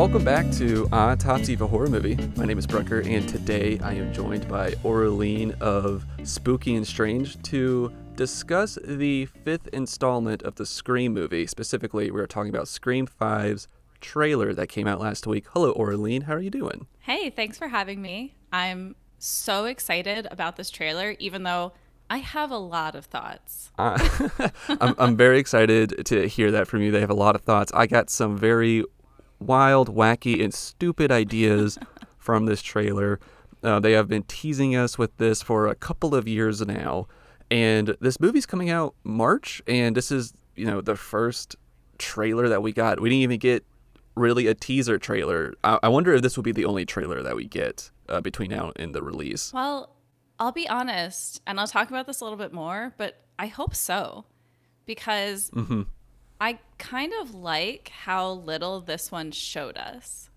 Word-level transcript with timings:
Welcome 0.00 0.24
back 0.24 0.50
to 0.52 0.88
Autopsy 0.92 1.52
of 1.52 1.60
a 1.60 1.66
Horror 1.66 1.88
Movie. 1.88 2.16
My 2.34 2.46
name 2.46 2.56
is 2.56 2.66
Brucker, 2.66 3.00
and 3.00 3.28
today 3.28 3.78
I 3.82 3.92
am 3.92 4.14
joined 4.14 4.48
by 4.48 4.74
Orlean 4.82 5.54
of 5.60 6.06
Spooky 6.24 6.74
and 6.76 6.86
Strange 6.86 7.40
to 7.42 7.92
discuss 8.16 8.78
the 8.82 9.26
fifth 9.26 9.68
installment 9.74 10.40
of 10.40 10.54
the 10.54 10.64
Scream 10.64 11.12
movie. 11.12 11.46
Specifically, 11.46 12.10
we 12.10 12.18
are 12.18 12.26
talking 12.26 12.48
about 12.48 12.66
Scream 12.66 13.06
5's 13.06 13.68
trailer 14.00 14.54
that 14.54 14.68
came 14.68 14.86
out 14.86 15.00
last 15.00 15.26
week. 15.26 15.44
Hello, 15.52 15.72
Orlean. 15.72 16.22
How 16.22 16.32
are 16.32 16.40
you 16.40 16.48
doing? 16.48 16.86
Hey, 17.00 17.28
thanks 17.28 17.58
for 17.58 17.68
having 17.68 18.00
me. 18.00 18.36
I'm 18.50 18.96
so 19.18 19.66
excited 19.66 20.26
about 20.30 20.56
this 20.56 20.70
trailer, 20.70 21.14
even 21.18 21.42
though 21.42 21.74
I 22.08 22.18
have 22.20 22.50
a 22.50 22.58
lot 22.58 22.94
of 22.94 23.04
thoughts. 23.04 23.70
Uh, 23.78 23.98
I'm, 24.80 24.94
I'm 24.96 25.16
very 25.18 25.38
excited 25.38 26.06
to 26.06 26.26
hear 26.26 26.50
that 26.52 26.68
from 26.68 26.80
you. 26.80 26.90
They 26.90 27.00
have 27.00 27.10
a 27.10 27.14
lot 27.14 27.34
of 27.34 27.42
thoughts. 27.42 27.70
I 27.74 27.86
got 27.86 28.08
some 28.08 28.38
very 28.38 28.86
wild, 29.40 29.94
wacky, 29.94 30.42
and 30.42 30.52
stupid 30.54 31.10
ideas 31.10 31.78
from 32.18 32.46
this 32.46 32.62
trailer. 32.62 33.18
Uh, 33.62 33.80
they 33.80 33.92
have 33.92 34.08
been 34.08 34.22
teasing 34.24 34.76
us 34.76 34.96
with 34.98 35.16
this 35.16 35.42
for 35.42 35.66
a 35.66 35.74
couple 35.74 36.14
of 36.14 36.28
years 36.28 36.60
now. 36.66 37.06
And 37.50 37.96
this 38.00 38.20
movie's 38.20 38.46
coming 38.46 38.70
out 38.70 38.94
March, 39.02 39.60
and 39.66 39.96
this 39.96 40.12
is, 40.12 40.32
you 40.54 40.64
know, 40.64 40.80
the 40.80 40.94
first 40.94 41.56
trailer 41.98 42.48
that 42.48 42.62
we 42.62 42.72
got. 42.72 43.00
We 43.00 43.10
didn't 43.10 43.22
even 43.22 43.38
get 43.38 43.64
really 44.14 44.46
a 44.46 44.54
teaser 44.54 44.98
trailer. 44.98 45.54
I, 45.64 45.78
I 45.82 45.88
wonder 45.88 46.14
if 46.14 46.22
this 46.22 46.36
will 46.36 46.44
be 46.44 46.52
the 46.52 46.64
only 46.64 46.86
trailer 46.86 47.22
that 47.22 47.34
we 47.34 47.46
get 47.46 47.90
uh, 48.08 48.20
between 48.20 48.50
now 48.50 48.72
and 48.76 48.94
the 48.94 49.02
release. 49.02 49.52
Well, 49.52 49.96
I'll 50.38 50.52
be 50.52 50.68
honest, 50.68 51.42
and 51.46 51.60
I'll 51.60 51.66
talk 51.66 51.90
about 51.90 52.06
this 52.06 52.20
a 52.20 52.24
little 52.24 52.38
bit 52.38 52.52
more, 52.52 52.94
but 52.96 53.24
I 53.38 53.46
hope 53.46 53.74
so 53.74 54.24
because 54.86 55.50
Mm-hmm. 55.50 55.82
I 56.40 56.58
kind 56.78 57.12
of 57.20 57.34
like 57.34 57.90
how 57.90 58.30
little 58.30 58.80
this 58.80 59.12
one 59.12 59.30
showed 59.30 59.76
us. 59.76 60.30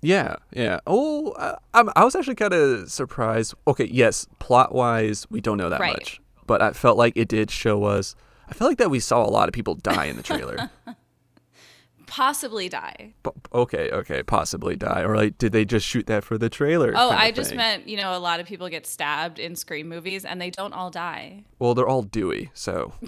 Yeah, 0.00 0.36
yeah. 0.52 0.78
Oh, 0.86 1.32
uh, 1.32 1.56
I'm, 1.74 1.90
I 1.96 2.04
was 2.04 2.14
actually 2.14 2.36
kind 2.36 2.54
of 2.54 2.90
surprised. 2.90 3.54
Okay, 3.66 3.86
yes, 3.90 4.26
plot 4.38 4.72
wise, 4.72 5.26
we 5.30 5.40
don't 5.40 5.58
know 5.58 5.68
that 5.68 5.80
Right. 5.80 5.94
much, 5.94 6.20
but 6.46 6.62
I 6.62 6.72
felt 6.72 6.96
like 6.96 7.14
it 7.16 7.26
did 7.28 7.50
show 7.50 7.82
us. 7.84 8.14
I 8.48 8.52
felt 8.52 8.70
like 8.70 8.78
that 8.78 8.90
we 8.90 9.00
saw 9.00 9.26
a 9.26 9.28
lot 9.28 9.48
of 9.48 9.52
people 9.52 9.74
die 9.74 10.04
in 10.04 10.16
the 10.16 10.22
trailer. 10.22 10.70
Possibly 12.06 12.68
die. 12.70 13.12
P- 13.22 13.30
okay, 13.52 13.90
okay, 13.90 14.22
possibly 14.22 14.76
die, 14.76 15.02
or 15.02 15.14
like, 15.14 15.36
did 15.36 15.52
they 15.52 15.66
just 15.66 15.84
shoot 15.86 16.06
that 16.06 16.24
for 16.24 16.38
the 16.38 16.48
trailer? 16.48 16.94
Oh, 16.96 17.10
I 17.10 17.30
just 17.32 17.50
thing? 17.50 17.58
meant, 17.58 17.86
you 17.86 17.98
know, 17.98 18.16
a 18.16 18.18
lot 18.18 18.40
of 18.40 18.46
people 18.46 18.66
get 18.70 18.86
stabbed 18.86 19.38
in 19.38 19.54
Scream 19.54 19.90
movies 19.90 20.24
and 20.24 20.40
they 20.40 20.48
don't 20.48 20.72
all 20.72 20.90
die. 20.90 21.44
Well, 21.58 21.74
they're 21.74 21.86
all 21.86 22.02
dewy, 22.02 22.50
so. 22.54 22.94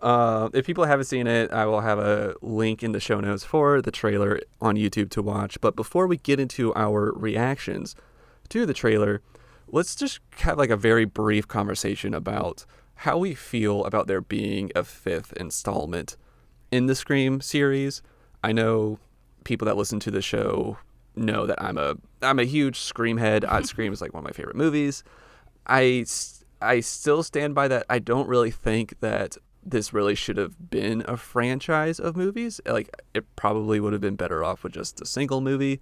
Uh, 0.00 0.48
if 0.54 0.64
people 0.64 0.84
haven't 0.84 1.04
seen 1.04 1.26
it, 1.26 1.52
I 1.52 1.66
will 1.66 1.80
have 1.80 1.98
a 1.98 2.34
link 2.40 2.82
in 2.82 2.92
the 2.92 3.00
show 3.00 3.20
notes 3.20 3.44
for 3.44 3.82
the 3.82 3.90
trailer 3.90 4.40
on 4.60 4.76
YouTube 4.76 5.10
to 5.10 5.22
watch. 5.22 5.60
But 5.60 5.76
before 5.76 6.06
we 6.06 6.16
get 6.16 6.40
into 6.40 6.74
our 6.74 7.12
reactions 7.12 7.94
to 8.48 8.64
the 8.64 8.72
trailer, 8.74 9.20
let's 9.68 9.94
just 9.94 10.20
have 10.38 10.58
like 10.58 10.70
a 10.70 10.76
very 10.76 11.04
brief 11.04 11.46
conversation 11.46 12.14
about 12.14 12.64
how 12.96 13.18
we 13.18 13.34
feel 13.34 13.84
about 13.84 14.06
there 14.06 14.20
being 14.20 14.70
a 14.74 14.84
fifth 14.84 15.32
installment 15.34 16.16
in 16.70 16.86
the 16.86 16.94
Scream 16.94 17.40
series. 17.40 18.02
I 18.42 18.52
know 18.52 18.98
people 19.44 19.66
that 19.66 19.76
listen 19.76 20.00
to 20.00 20.10
the 20.10 20.22
show 20.22 20.78
know 21.16 21.46
that 21.46 21.62
I'm 21.62 21.76
a 21.76 21.96
I'm 22.22 22.38
a 22.38 22.44
huge 22.44 22.78
Scream 22.78 23.18
head. 23.18 23.44
I, 23.44 23.62
Scream 23.62 23.92
is 23.92 24.00
like 24.00 24.14
one 24.14 24.20
of 24.20 24.24
my 24.24 24.32
favorite 24.32 24.56
movies. 24.56 25.04
I 25.66 26.04
I 26.62 26.80
still 26.80 27.22
stand 27.22 27.54
by 27.54 27.68
that. 27.68 27.86
I 27.88 27.98
don't 27.98 28.28
really 28.28 28.50
think 28.50 28.98
that 29.00 29.36
this 29.62 29.92
really 29.92 30.14
should 30.14 30.36
have 30.36 30.70
been 30.70 31.04
a 31.06 31.16
franchise 31.16 31.98
of 32.00 32.16
movies. 32.16 32.60
Like 32.66 32.90
it 33.14 33.24
probably 33.36 33.80
would 33.80 33.92
have 33.92 34.02
been 34.02 34.16
better 34.16 34.44
off 34.44 34.62
with 34.62 34.72
just 34.72 35.00
a 35.00 35.06
single 35.06 35.40
movie. 35.40 35.80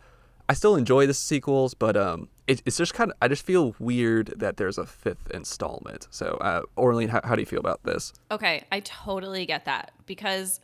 I 0.49 0.55
still 0.55 0.77
enjoy 0.77 1.06
the 1.06 1.15
sequels, 1.15 1.75
but 1.75 1.97
um, 1.97 2.28
it, 2.47 2.62
it's 2.65 2.78
just 2.78 2.94
kind 2.94 3.11
of 3.11 3.16
I 3.21 3.28
just 3.28 3.44
feel 3.44 3.75
weird 3.78 4.33
that 4.39 4.56
there's 4.56 4.78
a 4.78 4.87
fifth 4.87 5.31
installment. 5.33 6.09
So, 6.11 6.39
uh, 6.41 6.62
Orlean, 6.77 7.11
how, 7.11 7.21
how 7.22 7.34
do 7.34 7.43
you 7.43 7.47
feel 7.47 7.61
about 7.61 7.83
this? 7.84 8.15
Okay, 8.31 8.65
I 8.72 8.81
totally 8.81 9.44
get 9.44 9.66
that 9.66 9.93
because 10.06 10.60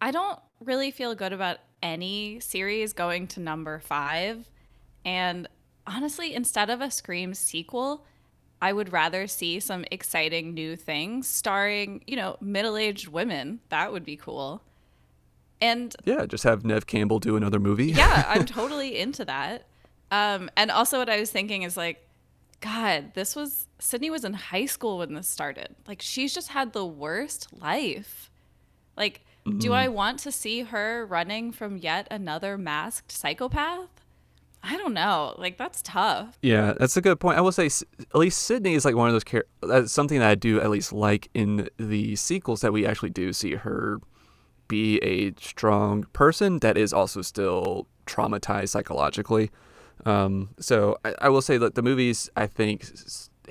I 0.00 0.10
don't 0.10 0.40
really 0.60 0.90
feel 0.90 1.14
good 1.14 1.32
about 1.32 1.58
any 1.82 2.40
series 2.40 2.92
going 2.92 3.28
to 3.28 3.40
number 3.40 3.78
five. 3.78 4.50
And 5.04 5.48
honestly, 5.86 6.34
instead 6.34 6.70
of 6.70 6.80
a 6.80 6.90
Scream 6.90 7.34
sequel, 7.34 8.04
I 8.62 8.72
would 8.72 8.92
rather 8.92 9.26
see 9.26 9.58
some 9.60 9.84
exciting 9.90 10.54
new 10.54 10.76
things 10.76 11.26
starring, 11.26 12.04
you 12.06 12.14
know, 12.16 12.36
middle 12.40 12.76
aged 12.76 13.08
women. 13.08 13.58
That 13.70 13.92
would 13.92 14.04
be 14.04 14.16
cool. 14.16 14.62
And 15.60 15.94
Yeah, 16.04 16.26
just 16.26 16.44
have 16.44 16.64
Neve 16.64 16.86
Campbell 16.86 17.18
do 17.18 17.36
another 17.36 17.58
movie. 17.58 17.86
yeah, 17.86 18.24
I'm 18.28 18.46
totally 18.46 18.98
into 18.98 19.24
that. 19.24 19.66
Um, 20.12 20.48
and 20.56 20.70
also, 20.70 20.98
what 20.98 21.10
I 21.10 21.18
was 21.18 21.30
thinking 21.30 21.62
is 21.62 21.76
like, 21.76 22.06
God, 22.60 23.14
this 23.14 23.34
was 23.34 23.66
Sidney 23.80 24.10
was 24.10 24.24
in 24.24 24.34
high 24.34 24.66
school 24.66 24.98
when 24.98 25.14
this 25.14 25.26
started. 25.26 25.74
Like, 25.88 26.00
she's 26.00 26.32
just 26.32 26.48
had 26.48 26.72
the 26.72 26.86
worst 26.86 27.48
life. 27.60 28.30
Like, 28.96 29.22
do 29.58 29.72
I 29.72 29.88
want 29.88 30.20
to 30.20 30.30
see 30.30 30.60
her 30.62 31.04
running 31.04 31.50
from 31.50 31.76
yet 31.76 32.06
another 32.12 32.56
masked 32.56 33.10
psychopath? 33.10 33.91
I 34.62 34.76
don't 34.76 34.94
know. 34.94 35.34
Like, 35.38 35.58
that's 35.58 35.82
tough. 35.82 36.38
Yeah, 36.40 36.74
that's 36.78 36.96
a 36.96 37.00
good 37.00 37.18
point. 37.18 37.36
I 37.36 37.40
will 37.40 37.52
say, 37.52 37.66
at 37.66 38.14
least 38.14 38.44
Sidney 38.44 38.74
is 38.74 38.84
like 38.84 38.94
one 38.94 39.08
of 39.08 39.12
those 39.12 39.24
characters. 39.24 39.50
That's 39.62 39.92
something 39.92 40.20
that 40.20 40.28
I 40.28 40.34
do 40.36 40.60
at 40.60 40.70
least 40.70 40.92
like 40.92 41.28
in 41.34 41.68
the 41.78 42.14
sequels 42.16 42.60
that 42.60 42.72
we 42.72 42.86
actually 42.86 43.10
do 43.10 43.32
see 43.32 43.56
her 43.56 44.00
be 44.68 44.98
a 44.98 45.34
strong 45.40 46.04
person 46.12 46.60
that 46.60 46.78
is 46.78 46.92
also 46.92 47.22
still 47.22 47.88
traumatized 48.06 48.70
psychologically. 48.70 49.50
Um, 50.06 50.50
so 50.58 50.96
I, 51.04 51.14
I 51.22 51.28
will 51.28 51.42
say 51.42 51.58
that 51.58 51.74
the 51.74 51.82
movies 51.82 52.30
I 52.36 52.46
think 52.46 52.84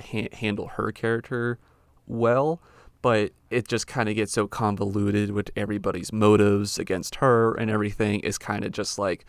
ha- 0.00 0.28
handle 0.32 0.68
her 0.68 0.92
character 0.92 1.58
well, 2.06 2.60
but 3.02 3.32
it 3.50 3.68
just 3.68 3.86
kind 3.86 4.08
of 4.08 4.16
gets 4.16 4.32
so 4.32 4.46
convoluted 4.46 5.30
with 5.30 5.50
everybody's 5.56 6.12
motives 6.12 6.78
against 6.78 7.16
her 7.16 7.54
and 7.54 7.70
everything. 7.70 8.20
Is 8.20 8.38
kind 8.38 8.64
of 8.64 8.72
just 8.72 8.98
like, 8.98 9.24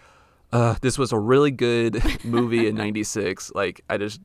uh, 0.53 0.75
this 0.81 0.97
was 0.97 1.11
a 1.11 1.19
really 1.19 1.51
good 1.51 2.01
movie 2.23 2.67
in 2.67 2.75
'96. 2.75 3.51
Like 3.55 3.81
I 3.89 3.97
just. 3.97 4.21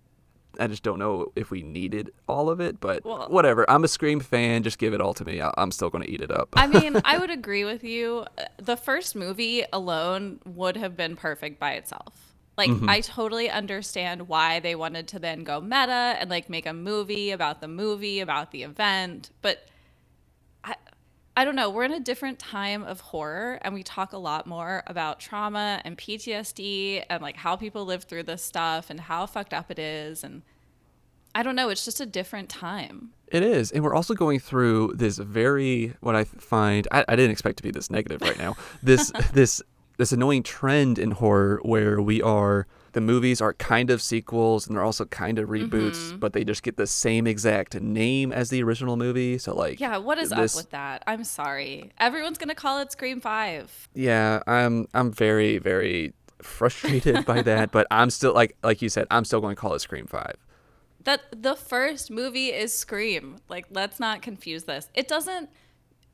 I 0.60 0.66
just 0.66 0.82
don't 0.82 0.98
know 0.98 1.30
if 1.36 1.52
we 1.52 1.62
needed 1.62 2.10
all 2.26 2.50
of 2.50 2.58
it, 2.58 2.80
but 2.80 3.04
Well- 3.04 3.28
whatever. 3.28 3.68
I'm 3.70 3.84
a 3.84 3.88
Scream 3.88 4.18
fan. 4.18 4.64
Just 4.64 4.78
give 4.78 4.92
it 4.92 5.00
all 5.00 5.14
to 5.14 5.24
me. 5.24 5.40
I- 5.40 5.54
I'm 5.56 5.70
still 5.70 5.88
going 5.88 6.02
to 6.02 6.10
eat 6.10 6.20
it 6.20 6.32
up. 6.32 6.48
I 6.54 6.66
mean, 6.66 7.00
I 7.04 7.16
would 7.16 7.30
agree 7.30 7.64
with 7.64 7.84
you. 7.84 8.26
The 8.56 8.76
first 8.76 9.14
movie 9.14 9.62
alone 9.72 10.40
would 10.44 10.76
have 10.76 10.96
been 10.96 11.14
perfect 11.14 11.60
by 11.60 11.74
itself. 11.74 12.34
Like, 12.56 12.70
I 12.88 13.02
totally 13.02 13.48
understand 13.48 14.26
why 14.26 14.58
they 14.58 14.74
wanted 14.74 15.06
to 15.08 15.20
then 15.20 15.44
go 15.44 15.60
meta 15.60 16.16
and 16.18 16.28
like 16.28 16.50
make 16.50 16.66
a 16.66 16.72
movie 16.72 17.30
about 17.30 17.60
the 17.60 17.68
movie, 17.68 18.18
about 18.18 18.50
the 18.50 18.64
event. 18.64 19.30
But 19.42 19.64
I, 20.64 20.74
I 21.38 21.44
don't 21.44 21.54
know. 21.54 21.70
We're 21.70 21.84
in 21.84 21.92
a 21.92 22.00
different 22.00 22.40
time 22.40 22.82
of 22.82 22.98
horror, 22.98 23.60
and 23.62 23.72
we 23.72 23.84
talk 23.84 24.12
a 24.12 24.18
lot 24.18 24.44
more 24.48 24.82
about 24.88 25.20
trauma 25.20 25.80
and 25.84 25.96
PTSD 25.96 27.04
and 27.08 27.22
like 27.22 27.36
how 27.36 27.54
people 27.54 27.84
live 27.84 28.02
through 28.02 28.24
this 28.24 28.42
stuff 28.42 28.90
and 28.90 28.98
how 28.98 29.24
fucked 29.24 29.54
up 29.54 29.70
it 29.70 29.78
is. 29.78 30.24
And 30.24 30.42
I 31.36 31.44
don't 31.44 31.54
know. 31.54 31.68
It's 31.68 31.84
just 31.84 32.00
a 32.00 32.06
different 32.06 32.48
time. 32.48 33.10
It 33.28 33.44
is, 33.44 33.70
and 33.70 33.84
we're 33.84 33.94
also 33.94 34.14
going 34.14 34.40
through 34.40 34.94
this 34.96 35.18
very 35.18 35.94
what 36.00 36.16
I 36.16 36.24
find 36.24 36.88
I, 36.90 37.04
I 37.06 37.14
didn't 37.14 37.30
expect 37.30 37.58
to 37.58 37.62
be 37.62 37.70
this 37.70 37.88
negative 37.88 38.20
right 38.20 38.36
now. 38.36 38.56
This 38.82 39.12
this 39.32 39.62
this 39.96 40.10
annoying 40.10 40.42
trend 40.42 40.98
in 40.98 41.12
horror 41.12 41.60
where 41.62 42.02
we 42.02 42.20
are 42.20 42.66
the 42.92 43.00
movies 43.00 43.40
are 43.40 43.52
kind 43.54 43.90
of 43.90 44.00
sequels 44.02 44.66
and 44.66 44.76
they're 44.76 44.84
also 44.84 45.04
kind 45.04 45.38
of 45.38 45.48
reboots, 45.48 45.96
Mm-hmm. 45.96 46.18
but 46.18 46.32
they 46.32 46.44
just 46.44 46.62
get 46.62 46.76
the 46.76 46.86
same 46.86 47.26
exact 47.26 47.80
name 47.80 48.32
as 48.32 48.50
the 48.50 48.62
original 48.62 48.96
movie. 48.96 49.38
So 49.38 49.54
like 49.54 49.78
Yeah, 49.80 49.98
what 49.98 50.18
is 50.18 50.30
this, 50.30 50.54
up 50.56 50.62
with 50.64 50.70
that? 50.70 51.02
I'm 51.06 51.24
sorry. 51.24 51.90
Everyone's 51.98 52.38
gonna 52.38 52.54
call 52.54 52.80
it 52.80 52.90
Scream 52.92 53.20
Five. 53.20 53.88
Yeah, 53.94 54.42
I'm 54.46 54.86
I'm 54.94 55.12
very 55.12 55.58
very 55.58 56.14
frustrated 56.42 57.24
by 57.26 57.42
that, 57.42 57.70
but 57.72 57.86
I'm 57.90 58.10
still 58.10 58.32
like 58.32 58.56
like 58.62 58.80
you 58.82 58.88
said, 58.88 59.06
I'm 59.10 59.24
still 59.24 59.40
going 59.40 59.56
to 59.56 59.60
call 59.60 59.74
it 59.74 59.80
Scream 59.80 60.06
Five. 60.06 60.36
That 61.04 61.22
the 61.42 61.54
first 61.56 62.10
movie 62.10 62.48
is 62.48 62.72
Scream. 62.74 63.36
Like, 63.48 63.66
let's 63.70 63.98
not 63.98 64.20
confuse 64.22 64.64
this. 64.64 64.88
It 64.94 65.08
doesn't. 65.08 65.48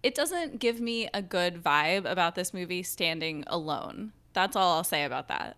It 0.03 0.15
doesn't 0.15 0.61
give 0.61 0.81
me 0.81 1.09
a 1.15 1.23
good 1.23 1.63
vibe 1.63 2.05
about 2.11 2.35
this 2.35 2.53
movie 2.53 2.83
standing 2.83 3.43
alone. 3.47 4.13
That's 4.35 4.55
all 4.57 4.77
I'll 4.77 4.85
say 4.85 5.05
about 5.05 5.29
that. 5.29 5.57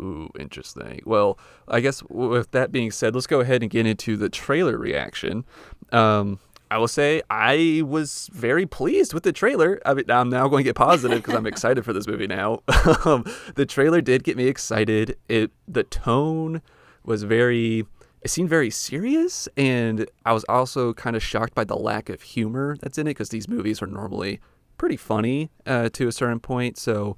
Ooh, 0.00 0.30
interesting. 0.38 1.00
Well, 1.04 1.38
I 1.68 1.80
guess 1.80 2.02
with 2.04 2.50
that 2.50 2.70
being 2.70 2.90
said, 2.90 3.14
let's 3.14 3.26
go 3.26 3.40
ahead 3.40 3.62
and 3.62 3.70
get 3.70 3.86
into 3.86 4.16
the 4.16 4.28
trailer 4.28 4.76
reaction. 4.76 5.44
Um, 5.90 6.38
I 6.70 6.78
will 6.78 6.88
say 6.88 7.22
I 7.30 7.82
was 7.86 8.28
very 8.32 8.66
pleased 8.66 9.14
with 9.14 9.22
the 9.22 9.32
trailer. 9.32 9.80
I 9.86 9.94
mean, 9.94 10.10
I'm 10.10 10.28
now 10.28 10.48
going 10.48 10.64
to 10.64 10.68
get 10.68 10.74
positive 10.74 11.18
because 11.18 11.34
I'm 11.34 11.46
excited 11.46 11.84
for 11.84 11.92
this 11.92 12.06
movie 12.06 12.26
now. 12.26 12.62
um, 13.04 13.24
the 13.54 13.64
trailer 13.64 14.00
did 14.00 14.24
get 14.24 14.36
me 14.36 14.48
excited. 14.48 15.16
It 15.28 15.52
the 15.68 15.84
tone 15.84 16.62
was 17.04 17.22
very. 17.22 17.86
It 18.22 18.30
seemed 18.30 18.48
very 18.48 18.70
serious, 18.70 19.48
and 19.56 20.10
I 20.24 20.32
was 20.32 20.42
also 20.48 20.92
kind 20.94 21.14
of 21.14 21.22
shocked 21.22 21.54
by 21.54 21.62
the 21.62 21.76
lack 21.76 22.08
of 22.08 22.22
humor 22.22 22.76
that's 22.80 22.98
in 22.98 23.06
it 23.06 23.10
because 23.10 23.28
these 23.28 23.48
movies 23.48 23.80
are 23.80 23.86
normally 23.86 24.40
pretty 24.78 24.96
funny 24.96 25.50
uh, 25.64 25.90
to 25.90 26.08
a 26.08 26.12
certain 26.12 26.40
point. 26.40 26.76
So 26.76 27.16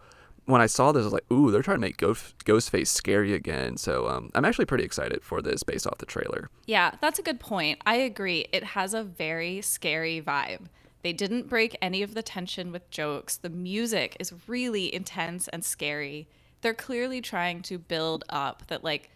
when 0.48 0.62
I 0.62 0.66
saw 0.66 0.92
this, 0.92 1.02
I 1.02 1.04
was 1.04 1.12
like, 1.12 1.30
"Ooh, 1.30 1.50
they're 1.50 1.62
trying 1.62 1.76
to 1.76 1.82
make 1.82 1.98
Ghost 1.98 2.34
Ghostface 2.46 2.88
scary 2.88 3.34
again." 3.34 3.76
So 3.76 4.08
um, 4.08 4.30
I'm 4.34 4.46
actually 4.46 4.64
pretty 4.64 4.84
excited 4.84 5.22
for 5.22 5.42
this 5.42 5.62
based 5.62 5.86
off 5.86 5.98
the 5.98 6.06
trailer. 6.06 6.48
Yeah, 6.66 6.92
that's 7.02 7.18
a 7.18 7.22
good 7.22 7.38
point. 7.38 7.80
I 7.84 7.96
agree. 7.96 8.46
It 8.50 8.64
has 8.64 8.94
a 8.94 9.02
very 9.02 9.60
scary 9.60 10.22
vibe. 10.22 10.66
They 11.02 11.12
didn't 11.12 11.48
break 11.48 11.76
any 11.82 12.02
of 12.02 12.14
the 12.14 12.22
tension 12.22 12.72
with 12.72 12.90
jokes. 12.90 13.36
The 13.36 13.50
music 13.50 14.16
is 14.18 14.32
really 14.46 14.92
intense 14.92 15.48
and 15.48 15.62
scary. 15.62 16.28
They're 16.62 16.74
clearly 16.74 17.20
trying 17.20 17.62
to 17.62 17.78
build 17.78 18.24
up 18.30 18.66
that 18.68 18.82
like 18.82 19.10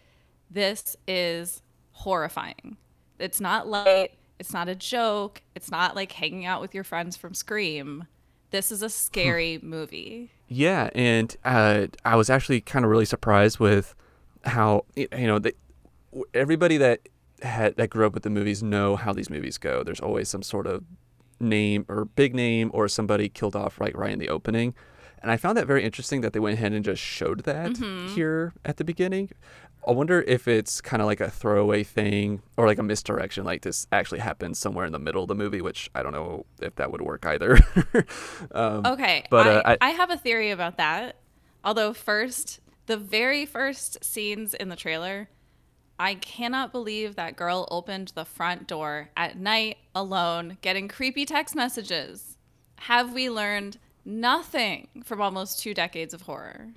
this 0.51 0.95
is 1.07 1.63
horrifying. 1.93 2.77
It's 3.17 3.41
not 3.41 3.67
light. 3.67 4.11
It's 4.37 4.53
not 4.53 4.69
a 4.69 4.75
joke. 4.75 5.41
It's 5.55 5.71
not 5.71 5.95
like 5.95 6.11
hanging 6.11 6.45
out 6.45 6.61
with 6.61 6.75
your 6.75 6.83
friends 6.83 7.17
from 7.17 7.33
Scream. 7.33 8.05
This 8.51 8.71
is 8.71 8.83
a 8.83 8.89
scary 8.89 9.59
movie. 9.63 10.31
Yeah, 10.53 10.91
and 10.93 11.35
uh, 11.43 11.87
I 12.05 12.15
was 12.15 12.29
actually 12.29 12.61
kind 12.61 12.85
of 12.85 12.91
really 12.91 13.05
surprised 13.05 13.57
with 13.57 13.95
how 14.45 14.85
you 14.95 15.07
know 15.11 15.39
they, 15.39 15.53
everybody 16.35 16.77
that 16.77 17.09
had 17.41 17.75
that 17.77 17.89
grew 17.89 18.05
up 18.05 18.13
with 18.13 18.21
the 18.21 18.29
movies 18.29 18.61
know 18.61 18.95
how 18.95 19.13
these 19.13 19.31
movies 19.31 19.57
go. 19.57 19.83
There's 19.83 19.99
always 19.99 20.29
some 20.29 20.43
sort 20.43 20.67
of 20.67 20.83
name 21.39 21.85
or 21.89 22.05
big 22.05 22.35
name 22.35 22.69
or 22.71 22.87
somebody 22.87 23.29
killed 23.29 23.55
off 23.55 23.81
right 23.81 23.97
right 23.97 24.11
in 24.11 24.19
the 24.19 24.29
opening. 24.29 24.75
And 25.23 25.31
I 25.31 25.37
found 25.37 25.57
that 25.57 25.65
very 25.65 25.83
interesting 25.83 26.19
that 26.21 26.33
they 26.33 26.39
went 26.39 26.55
ahead 26.55 26.73
and 26.73 26.83
just 26.83 27.01
showed 27.01 27.45
that 27.45 27.71
mm-hmm. 27.71 28.13
here 28.13 28.53
at 28.65 28.75
the 28.75 28.83
beginning. 28.83 29.29
I 29.87 29.91
wonder 29.91 30.21
if 30.21 30.49
it's 30.49 30.81
kind 30.81 31.01
of 31.01 31.07
like 31.07 31.21
a 31.21 31.29
throwaway 31.29 31.83
thing 31.83 32.41
or 32.57 32.67
like 32.67 32.77
a 32.77 32.83
misdirection, 32.83 33.45
like 33.45 33.61
this 33.61 33.87
actually 33.91 34.19
happens 34.19 34.59
somewhere 34.59 34.85
in 34.85 34.91
the 34.91 34.99
middle 34.99 35.23
of 35.23 35.29
the 35.29 35.35
movie, 35.35 35.61
which 35.61 35.89
I 35.95 36.03
don't 36.03 36.11
know 36.11 36.45
if 36.61 36.75
that 36.75 36.91
would 36.91 37.01
work 37.01 37.25
either. 37.25 37.57
um, 38.51 38.85
okay, 38.85 39.25
but 39.29 39.47
uh, 39.47 39.61
I, 39.65 39.73
I, 39.73 39.77
I 39.81 39.89
have 39.91 40.09
a 40.09 40.17
theory 40.17 40.51
about 40.51 40.77
that. 40.77 41.15
Although 41.63 41.93
first, 41.93 42.59
the 42.85 42.97
very 42.97 43.45
first 43.45 44.03
scenes 44.03 44.53
in 44.53 44.67
the 44.67 44.75
trailer, 44.75 45.29
I 45.97 46.15
cannot 46.15 46.73
believe 46.73 47.15
that 47.15 47.37
girl 47.37 47.67
opened 47.71 48.11
the 48.15 48.25
front 48.25 48.67
door 48.67 49.09
at 49.15 49.37
night 49.37 49.77
alone, 49.95 50.57
getting 50.61 50.89
creepy 50.89 51.25
text 51.25 51.55
messages. 51.55 52.37
Have 52.75 53.13
we 53.13 53.29
learned 53.29 53.77
nothing 54.05 54.87
from 55.03 55.21
almost 55.21 55.59
two 55.59 55.73
decades 55.73 56.13
of 56.13 56.23
horror. 56.23 56.73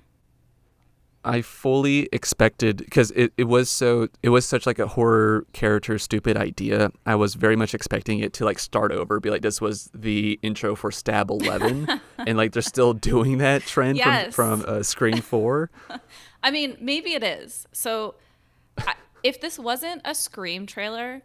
I 1.27 1.41
fully 1.41 2.07
expected 2.13 2.77
because 2.77 3.11
it, 3.11 3.33
it 3.37 3.45
was 3.45 3.69
so 3.69 4.07
it 4.23 4.29
was 4.29 4.45
such 4.45 4.65
like 4.65 4.79
a 4.79 4.87
horror 4.87 5.45
character 5.51 5.99
stupid 5.99 6.37
idea. 6.37 6.91
I 7.05 7.15
was 7.15 7.35
very 7.35 7.57
much 7.57 7.73
expecting 7.73 8.19
it 8.19 8.31
to 8.33 8.45
like 8.45 8.59
start 8.59 8.93
over, 8.93 9.19
be 9.19 9.29
like 9.29 9.41
this 9.41 9.59
was 9.59 9.89
the 9.93 10.39
intro 10.41 10.73
for 10.73 10.89
Stab 10.89 11.29
Eleven, 11.29 11.87
and 12.17 12.37
like 12.37 12.53
they're 12.53 12.61
still 12.61 12.93
doing 12.93 13.39
that 13.39 13.63
trend 13.63 13.97
yes. 13.97 14.33
from 14.33 14.61
from 14.61 14.75
uh, 14.75 14.83
Scream 14.83 15.19
Four. 15.21 15.69
I 16.43 16.51
mean, 16.51 16.77
maybe 16.79 17.13
it 17.13 17.23
is. 17.23 17.67
So, 17.73 18.15
I, 18.77 18.93
if 19.21 19.41
this 19.41 19.59
wasn't 19.59 20.03
a 20.05 20.15
Scream 20.15 20.65
trailer, 20.65 21.23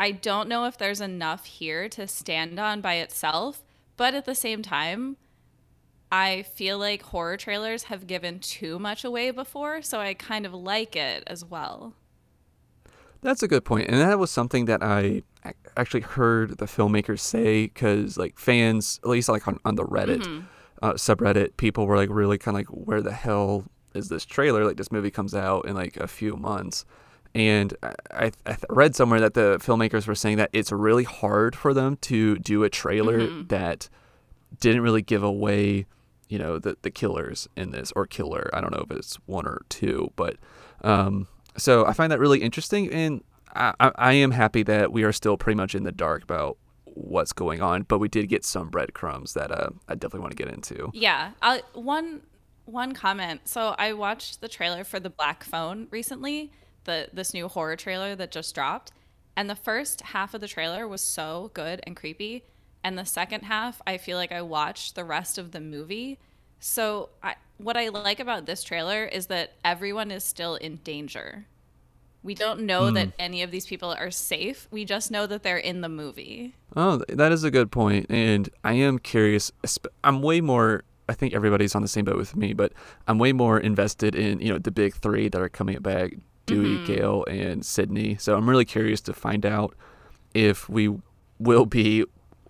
I 0.00 0.10
don't 0.10 0.48
know 0.48 0.64
if 0.64 0.78
there's 0.78 1.00
enough 1.00 1.44
here 1.44 1.88
to 1.90 2.08
stand 2.08 2.58
on 2.58 2.80
by 2.80 2.94
itself. 2.94 3.62
But 3.96 4.14
at 4.14 4.24
the 4.24 4.34
same 4.34 4.62
time, 4.62 5.16
I 6.10 6.42
feel 6.42 6.78
like 6.78 7.02
horror 7.02 7.36
trailers 7.36 7.84
have 7.84 8.06
given 8.06 8.38
too 8.38 8.78
much 8.78 9.04
away 9.04 9.30
before, 9.30 9.82
so 9.82 10.00
I 10.00 10.14
kind 10.14 10.46
of 10.46 10.54
like 10.54 10.96
it 10.96 11.24
as 11.26 11.44
well. 11.44 11.94
That's 13.20 13.42
a 13.42 13.48
good 13.48 13.64
point. 13.64 13.88
and 13.88 14.00
that 14.00 14.18
was 14.18 14.30
something 14.30 14.66
that 14.66 14.82
I 14.82 15.22
actually 15.76 16.02
heard 16.02 16.58
the 16.58 16.66
filmmakers 16.66 17.20
say 17.20 17.64
because 17.64 18.18
like 18.18 18.38
fans, 18.38 19.00
at 19.02 19.08
least 19.08 19.28
like 19.28 19.48
on, 19.48 19.58
on 19.64 19.76
the 19.76 19.84
Reddit 19.84 20.20
mm-hmm. 20.20 20.46
uh, 20.82 20.92
subreddit, 20.92 21.56
people 21.56 21.86
were 21.86 21.96
like 21.96 22.10
really 22.10 22.38
kind 22.38 22.54
of 22.54 22.60
like, 22.60 22.68
where 22.68 23.00
the 23.00 23.12
hell 23.12 23.64
is 23.94 24.08
this 24.08 24.24
trailer? 24.26 24.64
Like 24.64 24.76
this 24.76 24.92
movie 24.92 25.10
comes 25.10 25.34
out 25.34 25.66
in 25.66 25.74
like 25.74 25.96
a 25.96 26.06
few 26.06 26.36
months. 26.36 26.84
And 27.34 27.74
I, 28.12 28.30
I 28.46 28.56
read 28.68 28.94
somewhere 28.94 29.20
that 29.20 29.34
the 29.34 29.58
filmmakers 29.58 30.06
were 30.06 30.14
saying 30.14 30.36
that 30.36 30.50
it's 30.52 30.70
really 30.70 31.04
hard 31.04 31.56
for 31.56 31.74
them 31.74 31.96
to 32.02 32.38
do 32.38 32.62
a 32.62 32.70
trailer 32.70 33.20
mm-hmm. 33.20 33.46
that 33.48 33.88
didn't 34.60 34.82
really 34.82 35.02
give 35.02 35.22
away 35.22 35.86
you 36.34 36.40
know 36.40 36.58
the 36.58 36.76
the 36.82 36.90
killers 36.90 37.48
in 37.54 37.70
this 37.70 37.92
or 37.94 38.06
killer. 38.06 38.50
I 38.52 38.60
don't 38.60 38.72
know 38.72 38.84
if 38.90 38.96
it's 38.96 39.14
one 39.26 39.46
or 39.46 39.62
two, 39.68 40.12
but 40.16 40.36
um, 40.82 41.28
so 41.56 41.86
I 41.86 41.92
find 41.92 42.10
that 42.10 42.18
really 42.18 42.42
interesting, 42.42 42.90
and 42.90 43.22
I, 43.54 43.72
I 43.78 44.12
am 44.14 44.32
happy 44.32 44.64
that 44.64 44.92
we 44.92 45.04
are 45.04 45.12
still 45.12 45.36
pretty 45.36 45.56
much 45.56 45.76
in 45.76 45.84
the 45.84 45.92
dark 45.92 46.24
about 46.24 46.58
what's 46.86 47.32
going 47.32 47.62
on, 47.62 47.82
but 47.82 48.00
we 48.00 48.08
did 48.08 48.28
get 48.28 48.44
some 48.44 48.68
breadcrumbs 48.68 49.34
that 49.34 49.52
uh, 49.52 49.70
I 49.88 49.94
definitely 49.94 50.22
want 50.22 50.36
to 50.36 50.44
get 50.44 50.52
into. 50.52 50.90
Yeah, 50.92 51.30
uh, 51.40 51.58
one 51.72 52.22
one 52.64 52.94
comment. 52.94 53.42
So 53.44 53.76
I 53.78 53.92
watched 53.92 54.40
the 54.40 54.48
trailer 54.48 54.82
for 54.82 54.98
the 54.98 55.10
Black 55.10 55.44
Phone 55.44 55.86
recently, 55.92 56.50
the 56.82 57.10
this 57.12 57.32
new 57.32 57.46
horror 57.46 57.76
trailer 57.76 58.16
that 58.16 58.32
just 58.32 58.52
dropped, 58.56 58.90
and 59.36 59.48
the 59.48 59.54
first 59.54 60.00
half 60.00 60.34
of 60.34 60.40
the 60.40 60.48
trailer 60.48 60.88
was 60.88 61.00
so 61.00 61.52
good 61.54 61.80
and 61.84 61.94
creepy 61.94 62.42
and 62.84 62.96
the 62.98 63.04
second 63.04 63.42
half 63.42 63.82
i 63.86 63.96
feel 63.96 64.16
like 64.16 64.30
i 64.30 64.40
watched 64.40 64.94
the 64.94 65.04
rest 65.04 65.38
of 65.38 65.50
the 65.50 65.60
movie 65.60 66.18
so 66.60 67.08
I, 67.22 67.34
what 67.58 67.76
i 67.76 67.88
like 67.88 68.20
about 68.20 68.46
this 68.46 68.62
trailer 68.62 69.04
is 69.04 69.26
that 69.26 69.54
everyone 69.64 70.10
is 70.10 70.22
still 70.22 70.54
in 70.54 70.76
danger 70.76 71.46
we 72.22 72.34
don't 72.34 72.60
know 72.60 72.84
mm. 72.84 72.94
that 72.94 73.12
any 73.18 73.42
of 73.42 73.50
these 73.50 73.66
people 73.66 73.92
are 73.92 74.10
safe 74.10 74.68
we 74.70 74.84
just 74.84 75.10
know 75.10 75.26
that 75.26 75.42
they're 75.42 75.58
in 75.58 75.80
the 75.80 75.88
movie 75.88 76.54
oh 76.76 77.02
that 77.08 77.32
is 77.32 77.42
a 77.42 77.50
good 77.50 77.72
point. 77.72 78.08
point 78.08 78.18
and 78.18 78.50
i 78.62 78.74
am 78.74 78.98
curious 78.98 79.50
i'm 80.04 80.22
way 80.22 80.40
more 80.40 80.84
I 81.08 81.12
think 81.12 81.34
everybody's 81.34 81.74
on 81.74 81.82
the 81.82 81.88
same 81.88 82.04
boat 82.04 82.16
with 82.16 82.34
me, 82.34 82.54
but 82.54 82.72
I'm 83.06 83.18
way 83.18 83.32
more 83.32 83.60
invested 83.60 84.14
in 84.14 84.40
you 84.40 84.52
know 84.52 84.58
the 84.58 84.70
big 84.70 84.94
three 84.94 85.28
that 85.28 85.40
are 85.40 85.48
coming 85.48 85.78
back: 85.80 86.14
Dewey, 86.46 86.76
mm-hmm. 86.76 86.86
Gale, 86.86 87.24
and 87.28 87.64
Sidney. 87.64 88.16
So 88.16 88.36
I'm 88.36 88.48
really 88.48 88.64
curious 88.64 89.00
to 89.02 89.12
find 89.12 89.44
out 89.44 89.74
if 90.32 90.68
we 90.68 90.96
will 91.38 91.66
be 91.66 92.04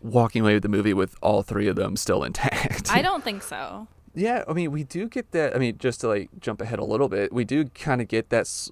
walking 0.05 0.43
away 0.43 0.55
with 0.55 0.63
the 0.63 0.69
movie 0.69 0.95
with 0.95 1.17
all 1.23 1.43
three 1.43 1.67
of 1.67 1.77
them 1.77 1.97
still 1.97 2.23
intact. 2.23 2.91
I 2.93 3.03
don't 3.09 3.25
think 3.25 3.43
so. 3.43 3.89
Yeah, 4.15 4.45
I 4.47 4.53
mean, 4.53 4.71
we 4.71 4.85
do 4.85 5.09
get 5.09 5.33
that. 5.33 5.57
I 5.57 5.59
mean, 5.59 5.79
just 5.79 6.03
to 6.03 6.09
like 6.09 6.31
jump 6.39 6.61
ahead 6.61 6.79
a 6.79 6.85
little 6.85 7.09
bit, 7.09 7.33
we 7.33 7.45
do 7.45 7.65
kind 7.71 8.01
of 8.01 8.07
get 8.07 8.29
that 8.31 8.43
s- 8.43 8.71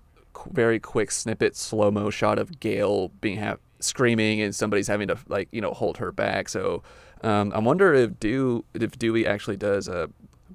very 0.53 0.79
quick 0.79 1.11
snippet, 1.11 1.57
slow 1.57 1.91
mo 1.91 2.11
shot 2.11 2.39
of 2.39 2.61
Gale 2.61 3.09
being 3.21 3.39
ha- 3.39 3.57
screaming 3.81 4.41
and 4.41 4.55
somebody's 4.55 4.87
having 4.87 5.09
to 5.09 5.19
like 5.27 5.49
you 5.51 5.61
know 5.61 5.73
hold 5.73 5.97
her 5.99 6.13
back. 6.13 6.49
So 6.49 6.83
um, 7.23 7.53
I 7.55 7.59
wonder 7.59 7.93
if 7.95 8.21
do 8.21 8.65
if 8.75 8.97
Dewey 8.99 9.27
actually 9.27 9.57
does 9.57 9.89
uh, 9.89 10.07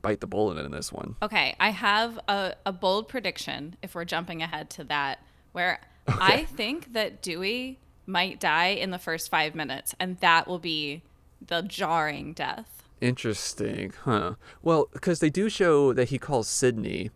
bite 0.02 0.22
the 0.22 0.28
bullet 0.28 0.58
in 0.64 0.72
this 0.72 0.94
one. 0.94 1.16
Okay, 1.22 1.56
I 1.60 1.72
have 1.72 2.18
a, 2.30 2.54
a 2.66 2.72
bold 2.72 3.10
prediction. 3.10 3.76
If 3.82 3.96
we're 3.96 4.06
jumping 4.06 4.42
ahead 4.42 4.70
to 4.72 4.84
that, 4.86 5.20
where 5.52 5.82
okay. 6.10 6.18
I 6.22 6.46
think 6.46 6.94
that 6.94 7.22
Dewey 7.22 7.80
might 8.08 8.40
die 8.40 8.70
in 8.70 8.92
the 8.92 8.98
first 8.98 9.30
five 9.30 9.54
minutes, 9.54 9.94
and 10.00 10.18
that 10.22 10.48
will 10.48 10.60
be 10.60 11.04
the 11.46 11.62
jarring 11.62 12.34
death. 12.34 12.82
Interesting, 13.00 13.94
huh? 14.06 14.36
Well, 14.64 14.90
because 14.92 15.20
they 15.20 15.30
do 15.30 15.50
show 15.50 15.94
that 15.94 16.10
he 16.10 16.18
calls 16.18 16.48
Sidney 16.48 17.12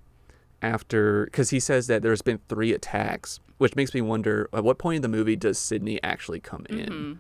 after, 0.61 1.25
because 1.25 1.49
he 1.49 1.59
says 1.59 1.87
that 1.87 2.03
there's 2.03 2.21
been 2.21 2.39
three 2.47 2.71
attacks, 2.71 3.39
which 3.57 3.75
makes 3.75 3.93
me 3.93 4.01
wonder 4.01 4.47
at 4.53 4.63
what 4.63 4.77
point 4.77 4.97
in 4.97 5.01
the 5.01 5.07
movie 5.07 5.35
does 5.35 5.57
Sidney 5.57 6.01
actually 6.03 6.39
come 6.39 6.65
in? 6.69 6.77
Mm-hmm. 6.77 7.13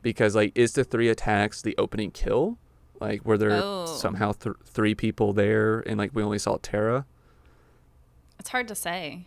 Because, 0.00 0.34
like, 0.34 0.52
is 0.54 0.72
the 0.72 0.84
three 0.84 1.08
attacks 1.08 1.60
the 1.60 1.76
opening 1.76 2.10
kill? 2.10 2.56
Like, 2.98 3.24
were 3.24 3.36
there 3.36 3.52
oh. 3.52 3.86
somehow 3.86 4.32
th- 4.32 4.56
three 4.64 4.94
people 4.94 5.32
there 5.32 5.80
and, 5.80 5.98
like, 5.98 6.12
we 6.14 6.22
only 6.22 6.38
saw 6.38 6.58
Tara? 6.62 7.04
It's 8.38 8.48
hard 8.48 8.68
to 8.68 8.74
say. 8.74 9.26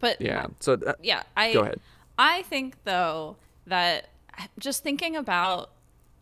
But 0.00 0.20
yeah, 0.20 0.46
so 0.60 0.76
that, 0.76 0.96
yeah, 1.02 1.22
I 1.36 1.52
go 1.52 1.60
ahead. 1.60 1.78
I 2.20 2.42
think 2.42 2.84
though 2.84 3.38
that 3.66 4.10
just 4.58 4.82
thinking 4.82 5.16
about 5.16 5.70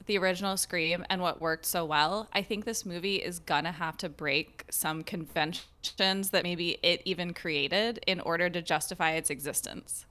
the 0.06 0.16
original 0.16 0.56
Scream 0.56 1.04
and 1.10 1.20
what 1.20 1.40
worked 1.40 1.66
so 1.66 1.84
well, 1.84 2.28
I 2.32 2.40
think 2.40 2.64
this 2.64 2.86
movie 2.86 3.16
is 3.16 3.40
gonna 3.40 3.72
have 3.72 3.96
to 3.98 4.08
break 4.08 4.64
some 4.70 5.02
conventions 5.02 6.30
that 6.30 6.44
maybe 6.44 6.78
it 6.84 7.02
even 7.04 7.34
created 7.34 7.98
in 8.06 8.20
order 8.20 8.48
to 8.48 8.62
justify 8.62 9.14
its 9.14 9.28
existence. 9.28 10.06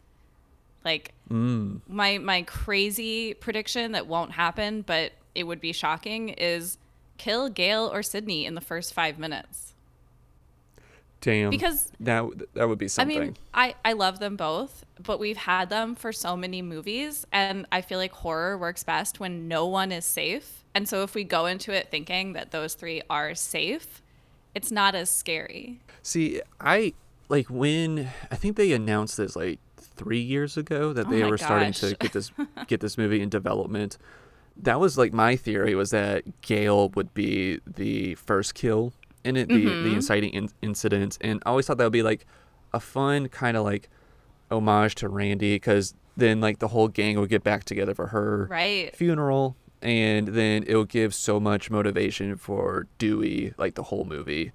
Like 0.83 1.13
mm. 1.31 1.79
my 1.87 2.17
my 2.17 2.41
crazy 2.41 3.33
prediction 3.33 3.93
that 3.93 4.07
won't 4.07 4.33
happen, 4.33 4.81
but 4.81 5.13
it 5.35 5.45
would 5.45 5.61
be 5.61 5.71
shocking 5.71 6.29
is 6.29 6.77
kill 7.17 7.47
Gale 7.47 7.89
or 7.93 8.03
Sidney 8.03 8.45
in 8.45 8.55
the 8.55 8.61
first 8.61 8.93
five 8.93 9.17
minutes. 9.17 9.73
Damn. 11.21 11.49
Because 11.49 11.91
that 11.99 12.25
that 12.53 12.67
would 12.67 12.77
be 12.77 12.87
something. 12.87 13.17
I 13.17 13.19
mean, 13.19 13.37
I 13.53 13.75
I 13.83 13.93
love 13.93 14.19
them 14.19 14.35
both, 14.35 14.85
but 15.01 15.19
we've 15.19 15.37
had 15.37 15.69
them 15.69 15.95
for 15.95 16.11
so 16.11 16.37
many 16.37 16.61
movies, 16.61 17.25
and 17.31 17.65
I 17.71 17.81
feel 17.81 17.97
like 17.97 18.11
horror 18.11 18.57
works 18.57 18.83
best 18.83 19.19
when 19.19 19.47
no 19.47 19.65
one 19.65 19.91
is 19.91 20.05
safe. 20.05 20.63
And 20.75 20.87
so 20.87 21.01
if 21.03 21.15
we 21.15 21.23
go 21.23 21.47
into 21.47 21.71
it 21.71 21.89
thinking 21.89 22.33
that 22.33 22.51
those 22.51 22.75
three 22.75 23.01
are 23.09 23.33
safe, 23.33 24.03
it's 24.53 24.71
not 24.71 24.93
as 24.93 25.09
scary. 25.09 25.79
See, 26.03 26.41
I 26.61 26.93
like 27.29 27.47
when 27.49 28.09
I 28.31 28.35
think 28.35 28.55
they 28.55 28.71
announced 28.71 29.17
this 29.17 29.35
like 29.35 29.59
three 29.77 30.19
years 30.21 30.55
ago 30.55 30.93
that 30.93 31.07
oh 31.07 31.09
they 31.09 31.23
were 31.23 31.37
gosh. 31.37 31.45
starting 31.45 31.73
to 31.73 31.95
get 31.95 32.13
this 32.13 32.31
get 32.67 32.79
this 32.79 32.97
movie 32.97 33.21
in 33.21 33.29
development. 33.29 33.97
that 34.55 34.79
was 34.79 34.97
like 34.97 35.13
my 35.13 35.35
theory 35.35 35.73
was 35.73 35.89
that 35.89 36.41
Gale 36.41 36.89
would 36.89 37.13
be 37.13 37.59
the 37.65 38.13
first 38.15 38.53
kill 38.53 38.93
in 39.27 39.35
it, 39.37 39.49
the 39.49 39.65
Mm-hmm. 39.65 39.83
the 39.83 39.93
inciting 39.95 40.31
in- 40.33 40.49
incident, 40.61 41.17
and 41.21 41.41
I 41.45 41.49
always 41.49 41.65
thought 41.67 41.77
that 41.77 41.83
would 41.83 41.93
be 41.93 42.03
like 42.03 42.25
a 42.73 42.79
fun 42.79 43.27
kind 43.29 43.55
of 43.57 43.63
like 43.63 43.89
homage 44.51 44.95
to 44.95 45.09
Randy 45.09 45.55
because 45.55 45.93
then 46.15 46.41
like 46.41 46.59
the 46.59 46.69
whole 46.69 46.87
gang 46.87 47.19
would 47.19 47.29
get 47.29 47.43
back 47.43 47.63
together 47.65 47.93
for 47.93 48.07
her 48.07 48.47
Right. 48.49 48.95
funeral, 48.95 49.55
and 49.81 50.29
then 50.29 50.63
it'll 50.65 50.85
give 50.85 51.13
so 51.13 51.39
much 51.39 51.69
motivation 51.69 52.35
for 52.37 52.87
Dewey 52.97 53.53
like 53.57 53.75
the 53.75 53.83
whole 53.83 54.05
movie. 54.05 54.51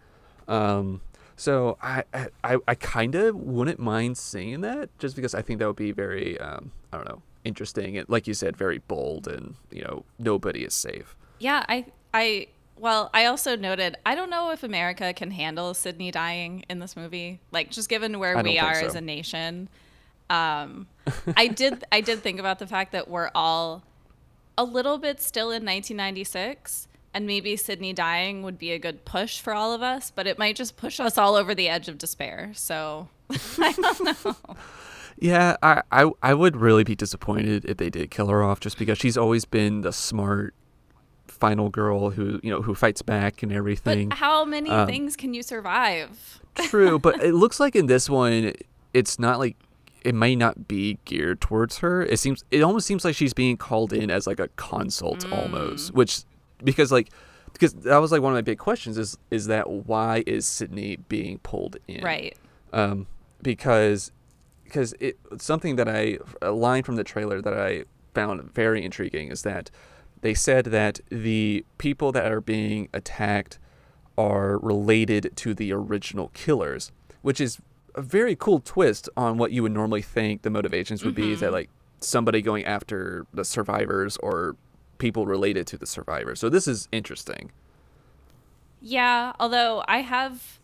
Um, 0.49 1.00
so 1.37 1.76
I 1.83 2.05
I, 2.12 2.29
I- 2.45 2.59
I 2.69 2.75
kind 2.75 3.14
of 3.14 3.37
wouldn't 3.37 3.79
mind 3.79 4.17
seeing 4.19 4.61
that 4.62 4.91
just 4.99 5.14
because 5.17 5.35
I 5.35 5.43
think 5.43 5.59
that 5.61 5.67
would 5.67 5.76
be 5.76 5.93
very 5.93 6.38
um, 6.41 6.73
I 6.93 6.97
don't 6.97 7.09
know 7.09 7.23
interesting 7.45 7.99
and 7.99 8.09
like 8.09 8.29
you 8.29 8.35
said 8.35 8.57
very 8.57 8.79
bold 8.87 9.26
and 9.26 9.57
you 9.71 9.83
know 9.83 10.05
nobody 10.19 10.61
is 10.64 10.75
safe. 10.75 11.17
Yeah, 11.41 11.64
I 11.69 11.87
I 12.14 12.47
well, 12.83 13.11
I 13.15 13.27
also 13.27 13.55
noted 13.55 13.97
I 14.05 14.17
don't 14.17 14.29
know 14.29 14.51
if 14.51 14.65
America 14.65 15.15
can 15.15 15.31
handle 15.31 15.73
Sidney 15.73 16.11
dying 16.11 16.65
in 16.69 16.81
this 16.81 16.97
movie. 16.97 17.39
Like 17.53 17.71
just 17.71 17.89
given 17.89 18.19
where 18.19 18.37
we 18.43 18.59
are 18.59 18.75
think 18.75 18.89
as 18.89 18.97
a 18.97 19.01
nation. 19.01 19.69
Um 20.29 20.89
I 21.37 21.47
did 21.47 21.85
I 21.93 22.01
did 22.01 22.19
think 22.25 22.41
about 22.41 22.59
the 22.59 22.67
fact 22.67 22.91
that 22.91 23.07
we're 23.07 23.31
all 23.37 23.85
a 24.59 24.65
little 24.65 24.99
bit 24.99 25.21
still 25.21 25.51
in 25.51 25.65
1996 25.65 26.89
and 27.15 27.25
maybe 27.25 27.57
Sidney 27.57 27.93
dying 27.93 28.43
would 28.43 28.59
be 28.59 28.73
a 28.73 28.81
good 28.81 29.05
push 29.05 29.39
for 29.39 29.55
all 29.55 29.73
of 29.73 29.81
us, 29.81 30.11
but 30.11 30.27
it 30.27 30.37
might 30.37 30.57
just 30.57 30.77
push 30.77 30.99
us 30.99 31.17
all 31.17 31.37
over 31.37 31.55
the 31.55 31.69
edge 31.69 31.89
of 31.89 31.99
despair. 31.99 32.51
So 32.53 33.09
I 33.59 33.73
don't 33.73 34.25
know. 34.27 34.37
Yeah, 35.21 35.57
I, 35.62 35.83
I 35.93 36.11
I 36.21 36.35
would 36.35 36.57
really 36.57 36.83
be 36.83 36.97
disappointed 36.97 37.65
if 37.65 37.77
they 37.77 37.91
did 37.91 38.11
kill 38.11 38.27
her 38.27 38.43
off 38.43 38.59
just 38.59 38.77
because 38.77 38.99
she's 38.99 39.17
always 39.17 39.45
been 39.45 39.83
the 39.83 39.93
smart 39.93 40.53
final 41.43 41.69
girl 41.71 42.11
who 42.11 42.39
you 42.45 42.51
know 42.51 42.63
who 42.63 42.73
fights 42.75 43.03
back 43.03 43.43
and 43.43 43.53
everything. 43.53 44.11
But 44.11 44.19
how 44.19 44.45
many 44.45 44.71
Um, 44.71 44.87
things 44.87 45.17
can 45.17 45.35
you 45.35 45.43
survive? 45.43 46.41
True, 46.55 46.99
but 47.01 47.21
it 47.29 47.35
looks 47.35 47.59
like 47.59 47.75
in 47.75 47.87
this 47.87 48.09
one, 48.09 48.53
it's 48.95 49.19
not 49.19 49.41
like 49.41 49.57
it 50.05 50.15
may 50.15 50.37
not 50.37 50.69
be 50.69 50.99
geared 51.05 51.41
towards 51.41 51.79
her. 51.79 52.03
It 52.05 52.19
seems 52.19 52.45
it 52.53 52.63
almost 52.63 52.87
seems 52.87 53.05
like 53.05 53.17
she's 53.17 53.35
being 53.35 53.57
called 53.57 53.93
in 53.93 54.09
as 54.09 54.27
like 54.27 54.39
a 54.39 54.49
consult 54.71 55.21
almost, 55.33 55.93
which 55.95 56.23
because 56.63 56.93
like 56.93 57.09
because 57.53 57.73
that 57.75 57.99
was 57.99 58.13
like 58.13 58.23
one 58.23 58.33
of 58.33 58.37
my 58.37 58.43
big 58.43 58.59
questions 58.59 58.97
is 58.97 59.19
is 59.31 59.47
that 59.49 59.69
why 59.69 60.23
is 60.27 60.47
Sidney 60.47 60.97
being 61.09 61.39
pulled 61.39 61.77
in? 61.89 62.03
Right. 62.05 62.37
Um, 62.73 63.07
because 63.43 64.13
because 64.65 64.95
it 65.01 65.19
something 65.39 65.75
that 65.77 65.89
I 65.89 66.19
a 66.41 66.53
line 66.53 66.85
from 66.85 66.95
the 66.97 67.05
trailer 67.05 67.43
that 67.43 67.53
I 67.53 67.85
found 68.15 68.55
very 68.55 68.85
intriguing 68.85 69.29
is 69.31 69.43
that 69.43 69.71
they 70.23 70.35
said 70.35 70.67
that 70.67 71.00
the 71.11 71.64
people 71.79 72.12
that 72.12 72.31
are 72.31 72.41
being 72.41 72.88
attacked 72.95 73.59
are 74.17 74.59
related 74.59 75.33
to 75.37 75.52
the 75.52 75.73
original 75.73 76.29
killers, 76.33 76.93
which 77.23 77.41
is 77.41 77.59
a 77.95 78.02
very 78.02 78.35
cool 78.35 78.61
twist 78.61 79.09
on 79.17 79.37
what 79.37 79.52
you 79.52 79.62
would 79.62 79.73
normally 79.73 80.00
think 80.00 80.43
the 80.43 80.50
motivations 80.50 81.05
would 81.05 81.14
be. 81.14 81.33
Is 81.33 81.41
that 81.41 81.47
mm-hmm. 81.47 81.55
like 81.55 81.71
somebody 82.00 82.41
going 82.41 82.64
after 82.64 83.26
the 83.35 83.45
survivors 83.45 84.17
or 84.19 84.57
people 84.99 85.26
related 85.26 85.67
to 85.69 85.76
the 85.76 85.87
survivors? 85.87 86.41
So 86.41 86.49
this 86.49 86.67
is 86.67 86.88
interesting. 86.93 87.50
Yeah, 88.81 89.33
although 89.38 89.85
I 89.87 89.99
have 90.02 90.61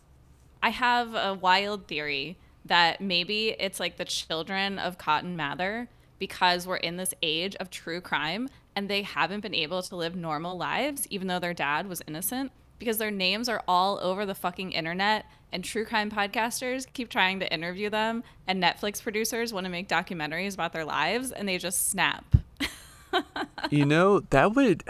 I 0.63 0.69
have 0.69 1.13
a 1.15 1.33
wild 1.33 1.87
theory 1.87 2.37
that 2.65 3.01
maybe 3.01 3.55
it's 3.59 3.79
like 3.79 3.97
the 3.97 4.05
children 4.05 4.79
of 4.79 4.97
Cotton 4.97 5.35
Mather 5.35 5.89
because 6.17 6.67
we're 6.67 6.75
in 6.77 6.97
this 6.97 7.13
age 7.21 7.55
of 7.55 7.69
true 7.69 8.01
crime 8.01 8.49
and 8.75 8.89
they 8.89 9.01
haven't 9.01 9.41
been 9.41 9.55
able 9.55 9.81
to 9.81 9.95
live 9.95 10.15
normal 10.15 10.57
lives 10.57 11.07
even 11.09 11.27
though 11.27 11.39
their 11.39 11.53
dad 11.53 11.87
was 11.87 12.01
innocent 12.07 12.51
because 12.77 12.97
their 12.97 13.11
names 13.11 13.49
are 13.49 13.61
all 13.67 13.99
over 14.01 14.25
the 14.25 14.35
fucking 14.35 14.71
internet 14.71 15.25
and 15.51 15.63
true 15.63 15.85
crime 15.85 16.09
podcasters 16.09 16.85
keep 16.93 17.09
trying 17.09 17.39
to 17.39 17.53
interview 17.53 17.89
them 17.89 18.23
and 18.47 18.61
Netflix 18.61 19.01
producers 19.01 19.53
want 19.53 19.65
to 19.65 19.69
make 19.69 19.87
documentaries 19.87 20.53
about 20.53 20.73
their 20.73 20.85
lives 20.85 21.31
and 21.31 21.47
they 21.47 21.57
just 21.57 21.89
snap. 21.89 22.35
you 23.71 23.85
know 23.85 24.19
that 24.29 24.53
would 24.53 24.83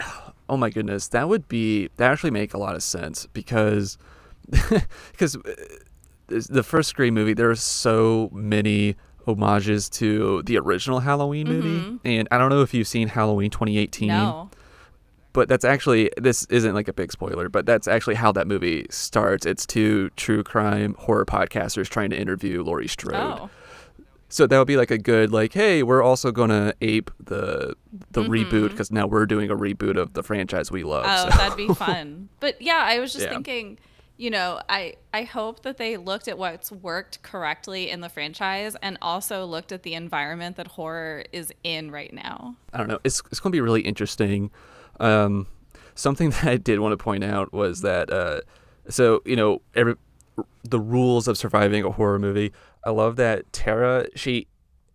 oh 0.48 0.56
my 0.56 0.68
goodness 0.68 1.08
that 1.08 1.28
would 1.28 1.48
be 1.48 1.88
that 1.96 2.10
actually 2.10 2.30
make 2.30 2.52
a 2.52 2.58
lot 2.58 2.74
of 2.74 2.82
sense 2.82 3.26
because 3.32 3.96
because 5.12 5.36
uh, 5.36 5.54
the 6.28 6.62
first 6.62 6.88
scream 6.88 7.14
movie 7.14 7.32
there 7.32 7.50
are 7.50 7.54
so 7.54 8.28
many 8.32 8.94
homages 9.34 9.88
to 9.88 10.42
the 10.44 10.58
original 10.58 11.00
halloween 11.00 11.46
movie 11.48 11.80
mm-hmm. 11.80 11.96
and 12.04 12.28
i 12.30 12.38
don't 12.38 12.50
know 12.50 12.62
if 12.62 12.72
you've 12.74 12.88
seen 12.88 13.08
halloween 13.08 13.50
2018 13.50 14.08
No. 14.08 14.50
but 15.32 15.48
that's 15.48 15.64
actually 15.64 16.10
this 16.16 16.44
isn't 16.46 16.74
like 16.74 16.88
a 16.88 16.92
big 16.92 17.12
spoiler 17.12 17.48
but 17.48 17.66
that's 17.66 17.86
actually 17.88 18.16
how 18.16 18.32
that 18.32 18.46
movie 18.46 18.86
starts 18.90 19.46
it's 19.46 19.66
two 19.66 20.10
true 20.16 20.42
crime 20.42 20.94
horror 20.98 21.24
podcasters 21.24 21.88
trying 21.88 22.10
to 22.10 22.18
interview 22.18 22.62
laurie 22.62 22.88
strode 22.88 23.14
Oh. 23.14 23.50
so 24.28 24.46
that 24.46 24.56
would 24.58 24.66
be 24.68 24.76
like 24.76 24.92
a 24.92 24.98
good 24.98 25.32
like, 25.32 25.52
hey, 25.52 25.82
we're 25.82 26.02
also 26.02 26.30
gonna 26.30 26.72
ape 26.80 27.10
the 27.18 27.74
the 28.12 28.22
mm-hmm. 28.22 28.32
reboot 28.32 28.70
because 28.70 28.92
now 28.92 29.06
we're 29.08 29.26
doing 29.26 29.50
a 29.50 29.56
reboot 29.56 29.96
of 29.96 30.12
the 30.12 30.22
franchise 30.22 30.70
we 30.70 30.84
love. 30.84 31.04
Oh, 31.06 31.28
so. 31.30 31.36
that'd 31.36 31.56
be 31.56 31.66
fun. 31.74 32.28
But 32.38 32.62
yeah, 32.62 32.80
I 32.84 33.00
was 33.00 33.12
just 33.12 33.24
Yeah. 33.24 33.30
thinking, 33.32 33.78
you 34.20 34.28
know, 34.28 34.60
I 34.68 34.96
I 35.14 35.22
hope 35.22 35.62
that 35.62 35.78
they 35.78 35.96
looked 35.96 36.28
at 36.28 36.36
what's 36.36 36.70
worked 36.70 37.22
correctly 37.22 37.88
in 37.88 38.02
the 38.02 38.10
franchise 38.10 38.76
and 38.82 38.98
also 39.00 39.46
looked 39.46 39.72
at 39.72 39.82
the 39.82 39.94
environment 39.94 40.56
that 40.56 40.66
horror 40.66 41.24
is 41.32 41.50
in 41.64 41.90
right 41.90 42.12
now. 42.12 42.54
I 42.74 42.78
don't 42.78 42.88
know. 42.88 42.98
It's 43.02 43.22
it's 43.30 43.40
gonna 43.40 43.52
be 43.52 43.62
really 43.62 43.80
interesting. 43.80 44.50
Um, 45.00 45.46
something 45.94 46.30
that 46.30 46.44
I 46.44 46.58
did 46.58 46.80
want 46.80 46.92
to 46.92 47.02
point 47.02 47.24
out 47.24 47.54
was 47.54 47.80
that 47.80 48.12
uh, 48.12 48.42
so 48.90 49.22
you 49.24 49.36
know 49.36 49.62
every 49.74 49.94
the 50.64 50.80
rules 50.80 51.26
of 51.26 51.38
surviving 51.38 51.82
a 51.82 51.90
horror 51.90 52.18
movie. 52.18 52.52
I 52.84 52.90
love 52.90 53.16
that 53.16 53.50
Tara 53.54 54.06
she. 54.16 54.48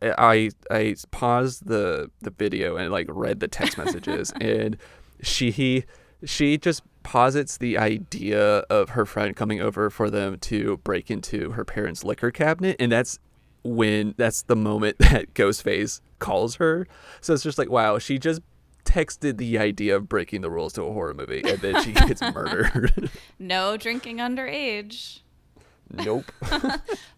I 0.03 0.51
I 0.69 0.97
paused 1.09 1.65
the 1.65 2.11
the 2.21 2.29
video 2.29 2.75
and 2.75 2.91
like 2.91 3.07
read 3.09 3.39
the 3.39 3.47
text 3.47 3.79
messages 3.79 4.31
and 4.39 4.77
she 5.23 5.49
he 5.49 5.85
she 6.23 6.59
just 6.59 6.83
posits 7.05 7.57
the 7.57 7.77
idea 7.77 8.41
of 8.67 8.89
her 8.89 9.05
friend 9.05 9.35
coming 9.35 9.61
over 9.61 9.91
for 9.91 10.09
them 10.09 10.39
to 10.39 10.77
break 10.77 11.11
into 11.11 11.51
her 11.51 11.63
parents' 11.63 12.03
liquor 12.03 12.31
cabinet 12.31 12.75
and 12.79 12.91
that's 12.91 13.19
when 13.63 14.15
that's 14.17 14.41
the 14.41 14.55
moment 14.55 14.97
that 14.99 15.33
Ghostface 15.35 16.01
calls 16.17 16.55
her. 16.55 16.87
So 17.21 17.33
it's 17.35 17.43
just 17.43 17.59
like, 17.59 17.69
wow, 17.69 17.99
she 17.99 18.17
just 18.17 18.41
texted 18.85 19.37
the 19.37 19.59
idea 19.59 19.95
of 19.95 20.09
breaking 20.09 20.41
the 20.41 20.49
rules 20.49 20.73
to 20.73 20.81
a 20.83 20.91
horror 20.91 21.13
movie 21.13 21.43
and 21.45 21.59
then 21.59 21.79
she 21.83 21.91
gets 21.91 22.21
murdered. 22.33 23.11
No 23.39 23.77
drinking 23.77 24.17
underage. 24.17 25.19
nope. 25.91 26.31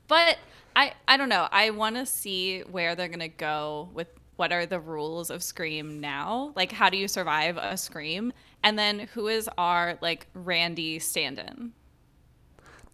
But 0.10 0.38
I 0.76 0.94
I 1.08 1.16
don't 1.16 1.30
know. 1.30 1.48
I 1.50 1.70
want 1.70 1.96
to 1.96 2.06
see 2.06 2.60
where 2.62 2.94
they're 2.96 3.08
to 3.08 3.30
go 3.30 3.90
with 3.94 4.10
what 4.38 4.54
are 4.54 4.66
the 4.66 4.80
rules 4.80 5.30
of 5.30 5.44
Scream 5.44 6.00
now? 6.00 6.54
Like 6.56 6.72
how 6.72 6.90
do 6.90 6.98
you 6.98 7.08
survive 7.08 7.58
a 7.58 7.76
Scream? 7.76 8.32
And 8.64 8.80
then 8.80 9.10
who 9.14 9.28
is 9.28 9.50
our 9.58 9.98
like 10.02 10.28
Randy 10.34 11.00
stand-in? 11.00 11.74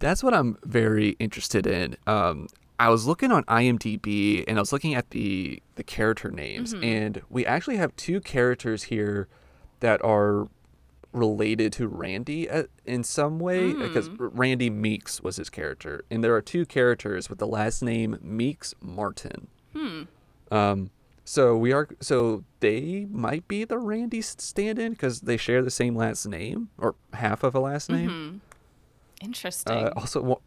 That's 0.00 0.22
what 0.22 0.34
I'm 0.34 0.58
very 0.64 1.10
interested 1.20 1.66
in. 1.66 1.96
Um, 2.06 2.48
I 2.78 2.88
was 2.88 3.06
looking 3.06 3.30
on 3.30 3.44
IMDb 3.44 4.44
and 4.48 4.58
I 4.58 4.60
was 4.60 4.72
looking 4.72 4.94
at 4.94 5.10
the 5.10 5.62
the 5.76 5.84
character 5.84 6.30
names, 6.30 6.74
and 6.74 7.22
we 7.30 7.46
actually 7.46 7.76
have 7.76 7.94
two 7.96 8.20
characters 8.20 8.84
here 8.84 9.28
that 9.80 10.04
are 10.04 10.48
related 11.12 11.72
to 11.74 11.86
Randy 11.86 12.48
in 12.84 13.04
some 13.04 13.38
way 13.38 13.72
because 13.72 14.10
Randy 14.18 14.70
Meeks 14.70 15.20
was 15.22 15.36
his 15.36 15.48
character, 15.48 16.04
and 16.10 16.22
there 16.24 16.34
are 16.34 16.42
two 16.42 16.66
characters 16.66 17.30
with 17.30 17.38
the 17.38 17.46
last 17.46 17.82
name 17.82 18.18
Meeks 18.20 18.74
Martin. 18.80 19.46
Hmm. 19.72 20.02
Um, 20.50 20.90
so 21.24 21.56
we 21.56 21.72
are 21.72 21.88
so 22.00 22.44
they 22.60 23.06
might 23.10 23.48
be 23.48 23.64
the 23.64 23.78
Randy 23.78 24.20
stand-in 24.20 24.92
because 24.92 25.22
they 25.22 25.36
share 25.36 25.62
the 25.62 25.70
same 25.70 25.96
last 25.96 26.26
name 26.26 26.68
or 26.78 26.94
half 27.14 27.42
of 27.42 27.54
a 27.54 27.60
last 27.60 27.90
name. 27.90 28.40
Interesting. 29.20 29.72
Uh, 29.74 29.92
also, 29.96 30.40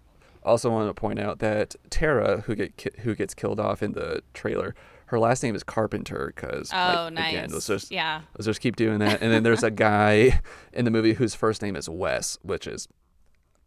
also 0.43 0.69
want 0.69 0.89
to 0.89 0.93
point 0.93 1.19
out 1.19 1.39
that 1.39 1.75
Tara, 1.89 2.41
who 2.41 2.55
get 2.55 2.77
ki- 2.77 2.91
who 2.99 3.15
gets 3.15 3.33
killed 3.33 3.59
off 3.59 3.81
in 3.81 3.93
the 3.93 4.21
trailer, 4.33 4.75
her 5.07 5.17
last 5.19 5.41
name 5.41 5.55
is 5.55 5.63
Carpenter 5.63 6.31
because 6.35 6.69
oh, 6.73 7.07
again, 7.07 7.13
nice. 7.43 7.51
let's 7.51 7.67
just 7.67 7.91
yeah. 7.91 8.21
let's 8.35 8.45
just 8.45 8.61
keep 8.61 8.75
doing 8.75 8.99
that. 8.99 9.21
And 9.21 9.31
then 9.31 9.43
there's 9.43 9.63
a 9.63 9.71
guy 9.71 10.41
in 10.73 10.85
the 10.85 10.91
movie 10.91 11.13
whose 11.13 11.33
first 11.33 11.61
name 11.61 11.75
is 11.75 11.89
Wes, 11.89 12.37
which 12.43 12.67
is 12.67 12.87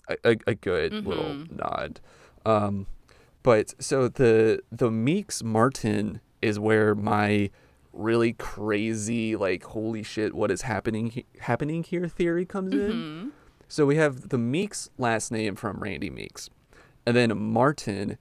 a, 0.08 0.16
a, 0.24 0.36
a 0.46 0.54
good 0.54 0.92
little 0.92 1.24
Mm-hmm. 1.24 1.56
nod. 1.56 2.00
Um, 2.46 2.86
but 3.42 3.74
so 3.82 4.06
the 4.08 4.62
the 4.70 4.90
Meeks 4.90 5.42
Martin 5.42 6.20
is 6.42 6.58
where 6.58 6.94
my 6.94 7.50
really 7.92 8.32
crazy 8.34 9.34
like 9.34 9.64
holy 9.64 10.02
shit 10.02 10.32
what 10.32 10.50
is 10.50 10.62
happening 10.62 11.10
he- 11.10 11.26
happening 11.40 11.82
here 11.82 12.06
theory 12.08 12.44
comes 12.46 12.72
Mm-hmm. 12.72 12.90
in. 12.92 13.32
So 13.68 13.86
we 13.86 13.96
have 13.96 14.30
the 14.30 14.38
Meeks 14.38 14.90
last 14.98 15.30
name 15.30 15.54
from 15.56 15.78
Randy 15.78 16.10
Meeks. 16.10 16.50
And 17.06 17.16
then 17.16 17.36
Martin, 17.40 18.18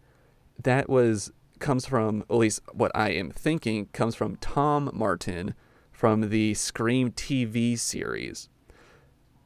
that 0.62 0.88
was 0.90 1.32
comes 1.60 1.86
from 1.86 2.22
at 2.30 2.36
least 2.36 2.62
what 2.72 2.92
I 2.96 3.10
am 3.10 3.32
thinking 3.32 3.88
comes 3.88 4.16
from 4.16 4.36
Tom 4.38 4.90
Martin 4.94 5.54
from 5.92 6.30
the 6.30 6.54
Scream 6.54 7.12
TV 7.12 7.78
series. 7.78 8.48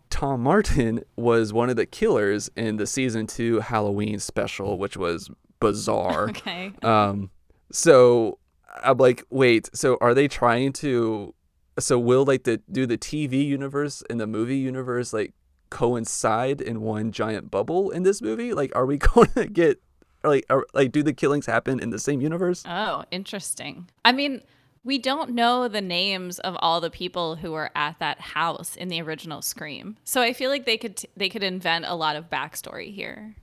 Tom 0.09 0.43
Martin 0.43 1.03
was 1.15 1.51
one 1.51 1.69
of 1.69 1.75
the 1.75 1.85
killers 1.87 2.49
in 2.55 2.77
the 2.77 2.85
season 2.85 3.25
two 3.25 3.61
Halloween 3.61 4.19
special, 4.19 4.77
which 4.77 4.95
was 4.95 5.29
bizarre. 5.59 6.29
Okay. 6.29 6.71
Um, 6.83 7.31
so 7.71 8.37
I'm 8.83 8.97
like, 8.97 9.23
wait, 9.29 9.69
so 9.73 9.97
are 10.01 10.13
they 10.13 10.27
trying 10.27 10.73
to? 10.73 11.33
So 11.79 11.97
will 11.97 12.25
like 12.25 12.43
the 12.43 12.61
do 12.71 12.85
the 12.85 12.97
TV 12.97 13.45
universe 13.45 14.03
and 14.09 14.19
the 14.19 14.27
movie 14.27 14.57
universe 14.57 15.11
like 15.11 15.33
coincide 15.69 16.61
in 16.61 16.81
one 16.81 17.11
giant 17.11 17.49
bubble 17.49 17.89
in 17.89 18.03
this 18.03 18.21
movie? 18.21 18.53
Like, 18.53 18.75
are 18.75 18.85
we 18.85 18.97
going 19.13 19.29
to 19.29 19.47
get 19.47 19.81
like 20.23 20.45
are, 20.49 20.65
like 20.73 20.91
do 20.91 21.03
the 21.03 21.13
killings 21.13 21.45
happen 21.45 21.79
in 21.79 21.89
the 21.89 21.99
same 21.99 22.21
universe? 22.21 22.63
Oh, 22.67 23.03
interesting. 23.11 23.89
I 24.05 24.11
mean, 24.11 24.41
we 24.83 24.97
don't 24.97 25.31
know 25.31 25.67
the 25.67 25.81
names 25.81 26.39
of 26.39 26.55
all 26.59 26.81
the 26.81 26.89
people 26.89 27.37
who 27.37 27.51
were 27.51 27.71
at 27.75 27.99
that 27.99 28.19
house 28.19 28.75
in 28.75 28.89
the 28.89 29.01
original 29.01 29.41
Scream. 29.41 29.97
So 30.03 30.21
I 30.21 30.33
feel 30.33 30.49
like 30.49 30.65
they 30.65 30.77
could 30.77 30.97
t- 30.97 31.09
they 31.15 31.29
could 31.29 31.43
invent 31.43 31.85
a 31.87 31.95
lot 31.95 32.15
of 32.15 32.29
backstory 32.29 32.93
here. 32.93 33.35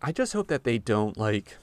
I 0.00 0.12
just 0.12 0.32
hope 0.32 0.48
that 0.48 0.64
they 0.64 0.78
don't 0.78 1.16
like 1.18 1.56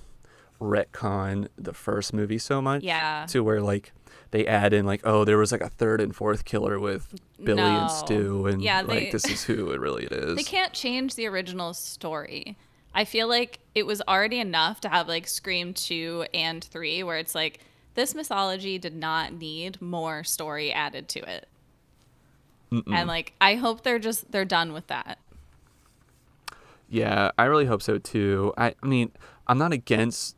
retcon 0.61 1.47
the 1.57 1.73
first 1.73 2.13
movie 2.13 2.37
so 2.37 2.61
much. 2.61 2.83
Yeah. 2.83 3.25
To 3.29 3.43
where 3.43 3.61
like 3.61 3.91
they 4.31 4.45
add 4.47 4.73
in 4.73 4.85
like, 4.85 5.01
oh, 5.03 5.23
there 5.25 5.37
was 5.37 5.51
like 5.51 5.61
a 5.61 5.69
third 5.69 6.01
and 6.01 6.15
fourth 6.15 6.45
killer 6.45 6.79
with 6.79 7.13
Billy 7.41 7.61
No. 7.61 7.81
and 7.81 7.91
Stu, 7.91 8.47
and 8.47 8.61
Yeah, 8.61 8.81
like 8.81 9.11
this 9.11 9.25
is 9.25 9.43
who 9.43 9.71
it 9.71 9.79
really 9.79 10.05
is. 10.11 10.35
They 10.35 10.43
can't 10.43 10.73
change 10.73 11.15
the 11.15 11.27
original 11.27 11.73
story. 11.73 12.57
I 12.93 13.03
feel 13.05 13.27
like 13.27 13.59
it 13.75 13.85
was 13.85 14.01
already 14.07 14.39
enough 14.39 14.81
to 14.81 14.89
have 14.89 15.07
like 15.07 15.27
Scream 15.27 15.73
2 15.73 16.27
and 16.33 16.63
3 16.63 17.03
where 17.03 17.17
it's 17.17 17.35
like 17.35 17.59
this 17.93 18.15
mythology 18.15 18.77
did 18.77 18.95
not 18.95 19.33
need 19.33 19.81
more 19.81 20.23
story 20.23 20.71
added 20.71 21.07
to 21.09 21.19
it. 21.29 21.47
And 22.71 23.07
like 23.07 23.31
I 23.39 23.55
hope 23.55 23.83
they're 23.83 23.99
just 23.99 24.31
they're 24.33 24.43
done 24.43 24.73
with 24.73 24.87
that. 24.87 25.17
Yeah, 26.89 27.31
I 27.37 27.45
really 27.45 27.65
hope 27.65 27.81
so 27.81 27.97
too. 27.97 28.53
I, 28.57 28.75
I 28.81 28.85
mean, 28.85 29.11
I'm 29.47 29.57
not 29.57 29.71
against 29.71 30.35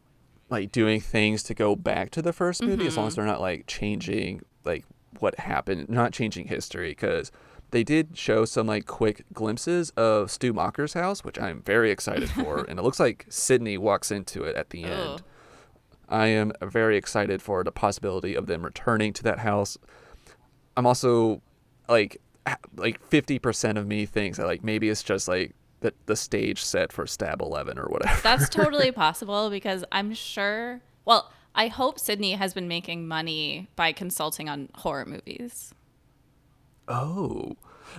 like 0.50 0.72
doing 0.72 1.00
things 1.02 1.44
to 1.44 1.54
go 1.54 1.76
back 1.76 2.10
to 2.12 2.22
the 2.22 2.32
1st 2.32 2.66
movie 2.68 2.88
as 2.88 2.96
long 2.98 3.08
as 3.08 3.14
Mm-hmm. 3.14 3.22
they're 3.22 3.32
not 3.32 3.42
like 3.42 3.66
changing 3.68 4.42
like 4.64 4.86
what 5.20 5.40
happened, 5.40 5.90
not 5.90 6.14
changing 6.14 6.48
history 6.48 6.90
because 6.92 7.32
they 7.72 7.84
did 7.84 8.18
show 8.18 8.46
some 8.46 8.66
like 8.68 8.86
quick 8.86 9.26
glimpses 9.34 9.90
of 9.98 10.32
Stu 10.32 10.54
Macher's 10.54 10.94
house, 10.94 11.24
which 11.24 11.40
I'm 11.40 11.62
very 11.64 11.92
excited 11.92 12.30
for, 12.30 12.60
and 12.70 12.80
it 12.80 12.84
looks 12.84 13.00
like 13.00 13.26
Sidney 13.30 13.78
walks 13.78 14.10
into 14.12 14.44
it 14.44 14.56
at 14.56 14.70
the 14.70 14.86
Ugh. 14.86 14.90
end. 14.92 15.24
I 16.10 16.28
am 16.28 16.54
very 16.62 16.96
excited 16.96 17.42
for 17.42 17.66
the 17.66 17.72
possibility 17.74 18.34
of 18.36 18.46
them 18.48 18.64
returning 18.64 19.12
to 19.14 19.24
that 19.24 19.40
house. 19.40 19.78
I'm 20.78 20.86
also 20.86 21.42
like 21.90 22.22
like 22.78 23.02
50% 23.10 23.78
of 23.78 23.86
me 23.88 24.06
thinks 24.06 24.38
that 24.38 24.46
like 24.46 24.64
maybe 24.64 24.88
it's 24.88 25.04
just 25.04 25.28
like 25.28 25.54
the, 25.80 25.94
the 26.06 26.16
stage 26.16 26.64
set 26.64 26.92
for 26.92 27.06
Stab 27.06 27.42
11 27.42 27.78
or 27.78 27.86
whatever. 27.86 28.20
That's 28.22 28.50
totally 28.50 28.92
possible 28.92 29.50
because 29.50 29.84
I'm 29.92 30.14
sure 30.14 30.82
well, 31.06 31.32
I 31.56 31.68
hope 31.70 32.00
Sidney 32.00 32.34
has 32.34 32.54
been 32.54 32.68
making 32.68 33.08
money 33.08 33.70
by 33.78 33.94
consulting 33.94 34.50
on 34.50 34.70
horror 34.76 35.06
movies. 35.06 35.74
oh. 36.88 37.56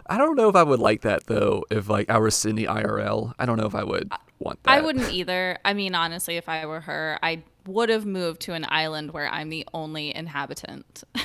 I 0.06 0.18
don't 0.18 0.36
know 0.36 0.50
if 0.50 0.54
I 0.54 0.62
would 0.62 0.80
like 0.80 1.00
that 1.00 1.26
though 1.28 1.64
if 1.70 1.88
like 1.88 2.10
I 2.10 2.18
were 2.18 2.30
Sidney 2.30 2.66
IRL. 2.66 3.32
I 3.38 3.46
don't 3.46 3.56
know 3.56 3.64
if 3.66 3.74
I 3.74 3.82
would 3.82 4.12
want 4.38 4.62
that. 4.62 4.70
I 4.70 4.82
wouldn't 4.82 5.10
either. 5.10 5.58
I 5.64 5.72
mean, 5.72 5.94
honestly, 5.94 6.36
if 6.36 6.46
I 6.46 6.66
were 6.66 6.82
her, 6.82 7.18
I 7.22 7.42
would 7.66 7.88
have 7.88 8.04
moved 8.04 8.42
to 8.42 8.52
an 8.52 8.66
island 8.68 9.12
where 9.12 9.28
I'm 9.28 9.48
the 9.48 9.66
only 9.72 10.14
inhabitant. 10.14 11.04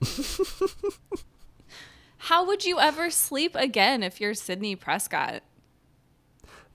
How 2.18 2.46
would 2.46 2.64
you 2.64 2.78
ever 2.78 3.10
sleep 3.10 3.56
again 3.56 4.04
if 4.04 4.20
you're 4.20 4.34
Sidney 4.34 4.76
Prescott? 4.76 5.42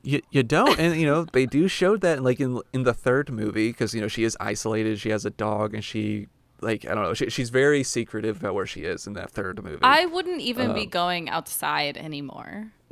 You, 0.08 0.22
you 0.32 0.42
don't 0.42 0.80
and 0.80 0.96
you 0.96 1.06
know 1.06 1.26
they 1.26 1.46
do 1.46 1.68
show 1.68 1.98
that 1.98 2.24
like 2.24 2.40
in 2.40 2.62
in 2.72 2.84
the 2.84 2.94
third 2.94 3.30
movie 3.30 3.72
because 3.72 3.94
you 3.94 4.00
know 4.00 4.08
she 4.08 4.24
is 4.24 4.38
isolated 4.40 5.00
she 5.02 5.10
has 5.10 5.26
a 5.26 5.30
dog 5.30 5.74
and 5.74 5.84
she 5.84 6.28
like 6.62 6.86
I 6.86 6.96
don't 6.96 7.04
know 7.04 7.14
she, 7.14 7.30
she's 7.30 7.50
very 7.50 7.84
secretive 7.84 8.38
about 8.40 8.54
where 8.54 8.66
she 8.66 8.84
is 8.84 9.06
in 9.06 9.14
that 9.20 9.32
third 9.32 9.62
movie 9.62 9.80
I 9.84 10.06
wouldn't 10.06 10.40
even 10.40 10.74
be 10.74 10.84
Um. 10.84 10.90
going 10.90 11.30
outside 11.30 11.98
anymore. 11.98 12.72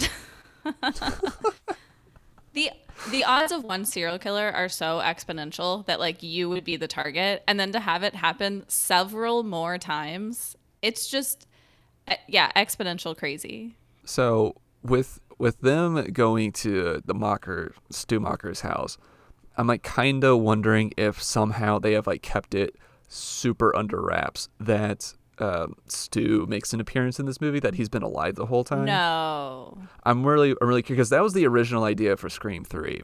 the 2.53 2.69
the 3.11 3.23
odds 3.23 3.51
of 3.51 3.63
one 3.63 3.85
serial 3.85 4.17
killer 4.19 4.51
are 4.51 4.69
so 4.69 4.99
exponential 5.03 5.85
that 5.85 5.99
like 5.99 6.23
you 6.23 6.49
would 6.49 6.63
be 6.63 6.75
the 6.75 6.87
target 6.87 7.43
and 7.47 7.59
then 7.59 7.71
to 7.71 7.79
have 7.79 8.03
it 8.03 8.15
happen 8.15 8.65
several 8.67 9.43
more 9.43 9.77
times, 9.77 10.55
it's 10.81 11.07
just 11.07 11.47
eh, 12.07 12.17
yeah, 12.27 12.51
exponential 12.55 13.15
crazy. 13.17 13.77
So 14.05 14.55
with 14.83 15.19
with 15.37 15.59
them 15.61 16.11
going 16.11 16.51
to 16.53 17.01
the 17.05 17.13
Macher 17.13 17.73
Stu 17.89 18.19
Macher's 18.19 18.61
house, 18.61 18.97
I'm 19.57 19.67
like 19.67 19.83
kind 19.83 20.23
of 20.23 20.39
wondering 20.39 20.93
if 20.97 21.21
somehow 21.21 21.79
they 21.79 21.93
have 21.93 22.07
like 22.07 22.21
kept 22.21 22.55
it 22.55 22.75
super 23.07 23.75
under 23.75 24.01
wraps 24.01 24.49
that 24.59 25.13
um, 25.39 25.75
Stu 25.87 26.45
makes 26.47 26.73
an 26.73 26.79
appearance 26.79 27.19
in 27.19 27.25
this 27.25 27.41
movie 27.41 27.59
that 27.59 27.75
he's 27.75 27.89
been 27.89 28.03
alive 28.03 28.35
the 28.35 28.45
whole 28.45 28.63
time. 28.63 28.85
No. 28.85 29.77
I'm 30.03 30.25
really 30.25 30.55
I'm 30.61 30.67
really 30.67 30.81
curious 30.81 31.07
because 31.07 31.09
that 31.09 31.23
was 31.23 31.33
the 31.33 31.45
original 31.47 31.83
idea 31.83 32.17
for 32.17 32.29
Scream 32.29 32.63
Three. 32.63 33.01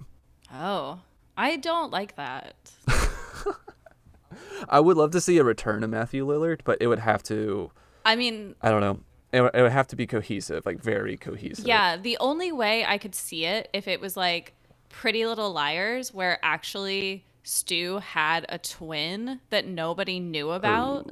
Oh. 0.53 0.99
I 1.37 1.57
don't 1.57 1.91
like 1.91 2.17
that. 2.17 2.71
I 4.69 4.79
would 4.79 4.97
love 4.97 5.11
to 5.11 5.21
see 5.21 5.37
a 5.37 5.43
return 5.43 5.83
of 5.83 5.89
Matthew 5.89 6.25
Lillard, 6.25 6.61
but 6.63 6.77
it 6.81 6.87
would 6.87 6.99
have 6.99 7.23
to 7.23 7.71
I 8.05 8.15
mean, 8.15 8.55
I 8.61 8.69
don't 8.69 8.81
know. 8.81 8.99
It, 9.33 9.41
would- 9.41 9.51
it 9.53 9.61
would 9.61 9.71
have 9.71 9.87
to 9.87 9.95
be 9.95 10.05
cohesive, 10.07 10.65
like 10.65 10.79
very 10.81 11.17
cohesive. 11.17 11.65
yeah, 11.65 11.97
the 11.97 12.17
only 12.19 12.51
way 12.51 12.85
I 12.85 12.97
could 12.97 13.15
see 13.15 13.45
it 13.45 13.69
if 13.73 13.87
it 13.87 14.01
was 14.01 14.17
like 14.17 14.53
Pretty 14.89 15.25
Little 15.25 15.51
Liars 15.53 16.13
where 16.13 16.37
actually 16.43 17.23
Stu 17.43 17.99
had 17.99 18.45
a 18.49 18.57
twin 18.57 19.39
that 19.49 19.65
nobody 19.65 20.19
knew 20.19 20.51
about. 20.51 21.09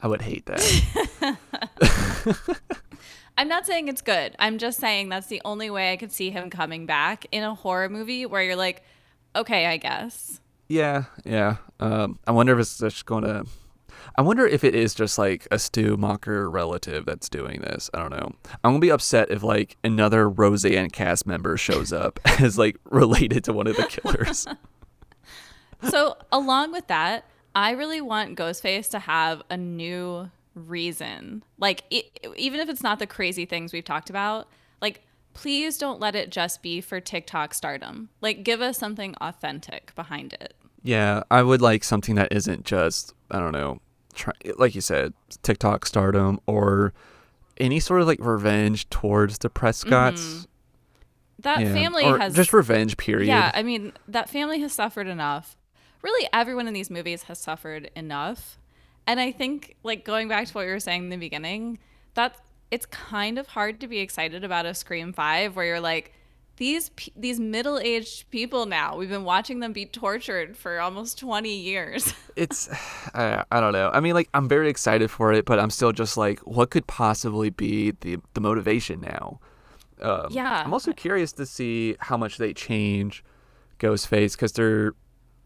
I 0.00 0.06
would 0.08 0.22
hate 0.22 0.46
that. 0.46 1.36
I'm 3.38 3.46
not 3.48 3.66
saying 3.66 3.86
it's 3.88 4.02
good. 4.02 4.34
I'm 4.38 4.58
just 4.58 4.80
saying 4.80 5.10
that's 5.10 5.28
the 5.28 5.40
only 5.44 5.70
way 5.70 5.92
I 5.92 5.96
could 5.96 6.10
see 6.10 6.30
him 6.30 6.50
coming 6.50 6.86
back 6.86 7.26
in 7.30 7.44
a 7.44 7.54
horror 7.54 7.88
movie 7.88 8.26
where 8.26 8.42
you're 8.42 8.56
like, 8.56 8.82
okay, 9.36 9.66
I 9.66 9.76
guess. 9.76 10.40
Yeah, 10.68 11.04
yeah. 11.24 11.56
Um, 11.78 12.18
I 12.26 12.32
wonder 12.32 12.52
if 12.54 12.58
it's 12.60 12.78
just 12.78 13.06
going 13.06 13.22
to. 13.24 13.46
I 14.18 14.20
wonder 14.20 14.44
if 14.44 14.64
it 14.64 14.74
is 14.74 14.96
just 14.96 15.16
like 15.16 15.46
a 15.52 15.60
Stu 15.60 15.96
Macher 15.96 16.52
relative 16.52 17.06
that's 17.06 17.28
doing 17.28 17.60
this. 17.60 17.88
I 17.94 18.00
don't 18.00 18.10
know. 18.10 18.32
I'm 18.64 18.72
gonna 18.72 18.78
be 18.80 18.90
upset 18.90 19.30
if 19.30 19.44
like 19.44 19.76
another 19.84 20.28
Roseanne 20.28 20.90
cast 20.90 21.24
member 21.24 21.56
shows 21.56 21.92
up 21.92 22.18
as 22.40 22.58
like 22.58 22.78
related 22.82 23.44
to 23.44 23.52
one 23.52 23.68
of 23.68 23.76
the 23.76 23.84
killers. 23.84 24.46
So, 25.90 26.16
along 26.32 26.72
with 26.72 26.88
that, 26.88 27.24
I 27.54 27.70
really 27.70 28.00
want 28.00 28.36
Ghostface 28.36 28.90
to 28.90 28.98
have 28.98 29.42
a 29.48 29.56
new 29.56 30.28
reason. 30.56 31.44
Like, 31.56 31.84
it, 31.88 32.06
even 32.36 32.58
if 32.58 32.68
it's 32.68 32.82
not 32.82 32.98
the 32.98 33.06
crazy 33.06 33.44
things 33.44 33.72
we've 33.72 33.84
talked 33.84 34.10
about, 34.10 34.48
like, 34.82 35.02
please 35.34 35.78
don't 35.78 36.00
let 36.00 36.16
it 36.16 36.30
just 36.30 36.64
be 36.64 36.80
for 36.80 37.00
TikTok 37.00 37.54
stardom. 37.54 38.08
Like, 38.20 38.42
give 38.42 38.60
us 38.60 38.76
something 38.76 39.14
authentic 39.20 39.94
behind 39.94 40.32
it. 40.32 40.54
yeah, 40.82 41.22
I 41.30 41.44
would 41.44 41.62
like 41.62 41.84
something 41.84 42.16
that 42.16 42.32
isn't 42.32 42.64
just 42.64 43.14
I 43.30 43.38
don't 43.38 43.52
know, 43.52 43.80
try, 44.18 44.34
like 44.56 44.74
you 44.74 44.80
said, 44.80 45.14
TikTok 45.42 45.86
stardom 45.86 46.40
or 46.46 46.92
any 47.58 47.80
sort 47.80 48.00
of 48.00 48.06
like 48.06 48.18
revenge 48.20 48.88
towards 48.90 49.38
the 49.38 49.48
Prescotts. 49.48 50.20
Mm-hmm. 50.22 50.44
That 51.42 51.60
Yeah. 51.60 51.72
family 51.72 52.04
or 52.04 52.18
has. 52.18 52.34
just 52.34 52.52
revenge. 52.52 52.96
Period. 52.96 53.28
Yeah, 53.28 53.52
I 53.54 53.62
mean, 53.62 53.92
that 54.08 54.28
family 54.28 54.60
has 54.60 54.72
suffered 54.72 55.06
enough. 55.06 55.56
Really, 56.02 56.28
everyone 56.32 56.66
in 56.68 56.74
these 56.74 56.90
movies 56.90 57.24
has 57.24 57.38
suffered 57.38 57.90
enough. 57.96 58.58
And 59.06 59.18
I 59.20 59.32
think, 59.32 59.76
like, 59.82 60.04
going 60.04 60.28
back 60.28 60.46
to 60.48 60.52
what 60.52 60.66
you 60.66 60.70
were 60.72 60.80
saying 60.80 61.04
in 61.04 61.08
the 61.10 61.16
beginning, 61.16 61.78
that 62.14 62.36
it's 62.70 62.86
kind 62.86 63.38
of 63.38 63.46
hard 63.46 63.80
to 63.80 63.88
be 63.88 63.98
excited 64.00 64.44
about 64.44 64.66
a 64.66 64.74
Scream 64.74 65.12
5 65.12 65.56
where 65.56 65.64
you're 65.64 65.80
like, 65.80 66.12
these 66.58 66.90
these 67.16 67.40
middle-aged 67.40 68.30
people 68.30 68.66
now 68.66 68.96
we've 68.96 69.08
been 69.08 69.24
watching 69.24 69.60
them 69.60 69.72
be 69.72 69.86
tortured 69.86 70.56
for 70.56 70.80
almost 70.80 71.18
20 71.18 71.48
years. 71.54 72.12
It's 72.36 72.68
I, 73.14 73.42
I 73.50 73.60
don't 73.60 73.72
know. 73.72 73.90
I 73.92 73.98
mean 74.00 74.14
like 74.14 74.28
i'm 74.34 74.48
very 74.48 74.68
excited 74.68 75.10
for 75.10 75.32
it 75.32 75.44
but 75.44 75.58
i'm 75.58 75.70
still 75.70 75.90
just 75.92 76.16
like 76.16 76.38
what 76.40 76.70
could 76.70 76.86
possibly 76.86 77.50
be 77.50 77.92
the 78.00 78.18
the 78.34 78.40
motivation 78.40 79.00
now? 79.00 79.40
Um, 80.00 80.26
Yeah. 80.30 80.62
i'm 80.64 80.72
also 80.72 80.92
curious 80.92 81.32
to 81.32 81.46
see 81.46 81.96
how 81.98 82.16
much 82.16 82.38
they 82.38 82.52
change 82.52 83.24
ghostface 83.80 84.32
because 84.32 84.52
they're 84.52 84.94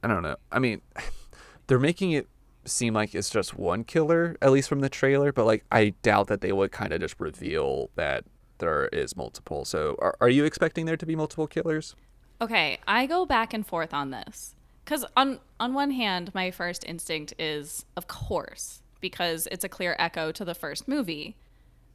i 0.02 0.08
don't 0.08 0.22
know. 0.22 0.36
I 0.50 0.58
mean 0.58 0.82
they're 1.66 1.78
making 1.78 2.12
it 2.12 2.28
seem 2.64 2.94
like 2.94 3.14
it's 3.14 3.30
just 3.30 3.54
one 3.58 3.84
killer 3.84 4.36
at 4.42 4.52
least 4.52 4.68
from 4.68 4.80
the 4.80 4.88
trailer 4.88 5.32
but 5.32 5.44
like 5.46 5.64
i 5.72 5.94
doubt 6.02 6.26
that 6.28 6.40
they 6.42 6.52
would 6.52 6.70
kind 6.72 6.92
of 6.92 7.00
just 7.00 7.16
reveal 7.18 7.90
that 7.96 8.24
there 8.62 8.86
is 8.92 9.16
multiple 9.16 9.64
so 9.64 9.96
are, 9.98 10.16
are 10.20 10.28
you 10.30 10.44
expecting 10.44 10.86
there 10.86 10.96
to 10.96 11.06
be 11.06 11.14
multiple 11.14 11.46
killers 11.46 11.94
Okay, 12.42 12.80
I 12.88 13.06
go 13.06 13.24
back 13.24 13.54
and 13.54 13.64
forth 13.64 13.94
on 13.94 14.10
this. 14.10 14.56
Cuz 14.84 15.04
on 15.16 15.38
on 15.60 15.74
one 15.74 15.92
hand, 15.92 16.34
my 16.34 16.50
first 16.50 16.84
instinct 16.84 17.32
is 17.38 17.86
of 17.96 18.08
course 18.08 18.82
because 19.00 19.46
it's 19.52 19.62
a 19.62 19.68
clear 19.68 19.94
echo 19.96 20.32
to 20.32 20.44
the 20.44 20.54
first 20.54 20.88
movie. 20.88 21.36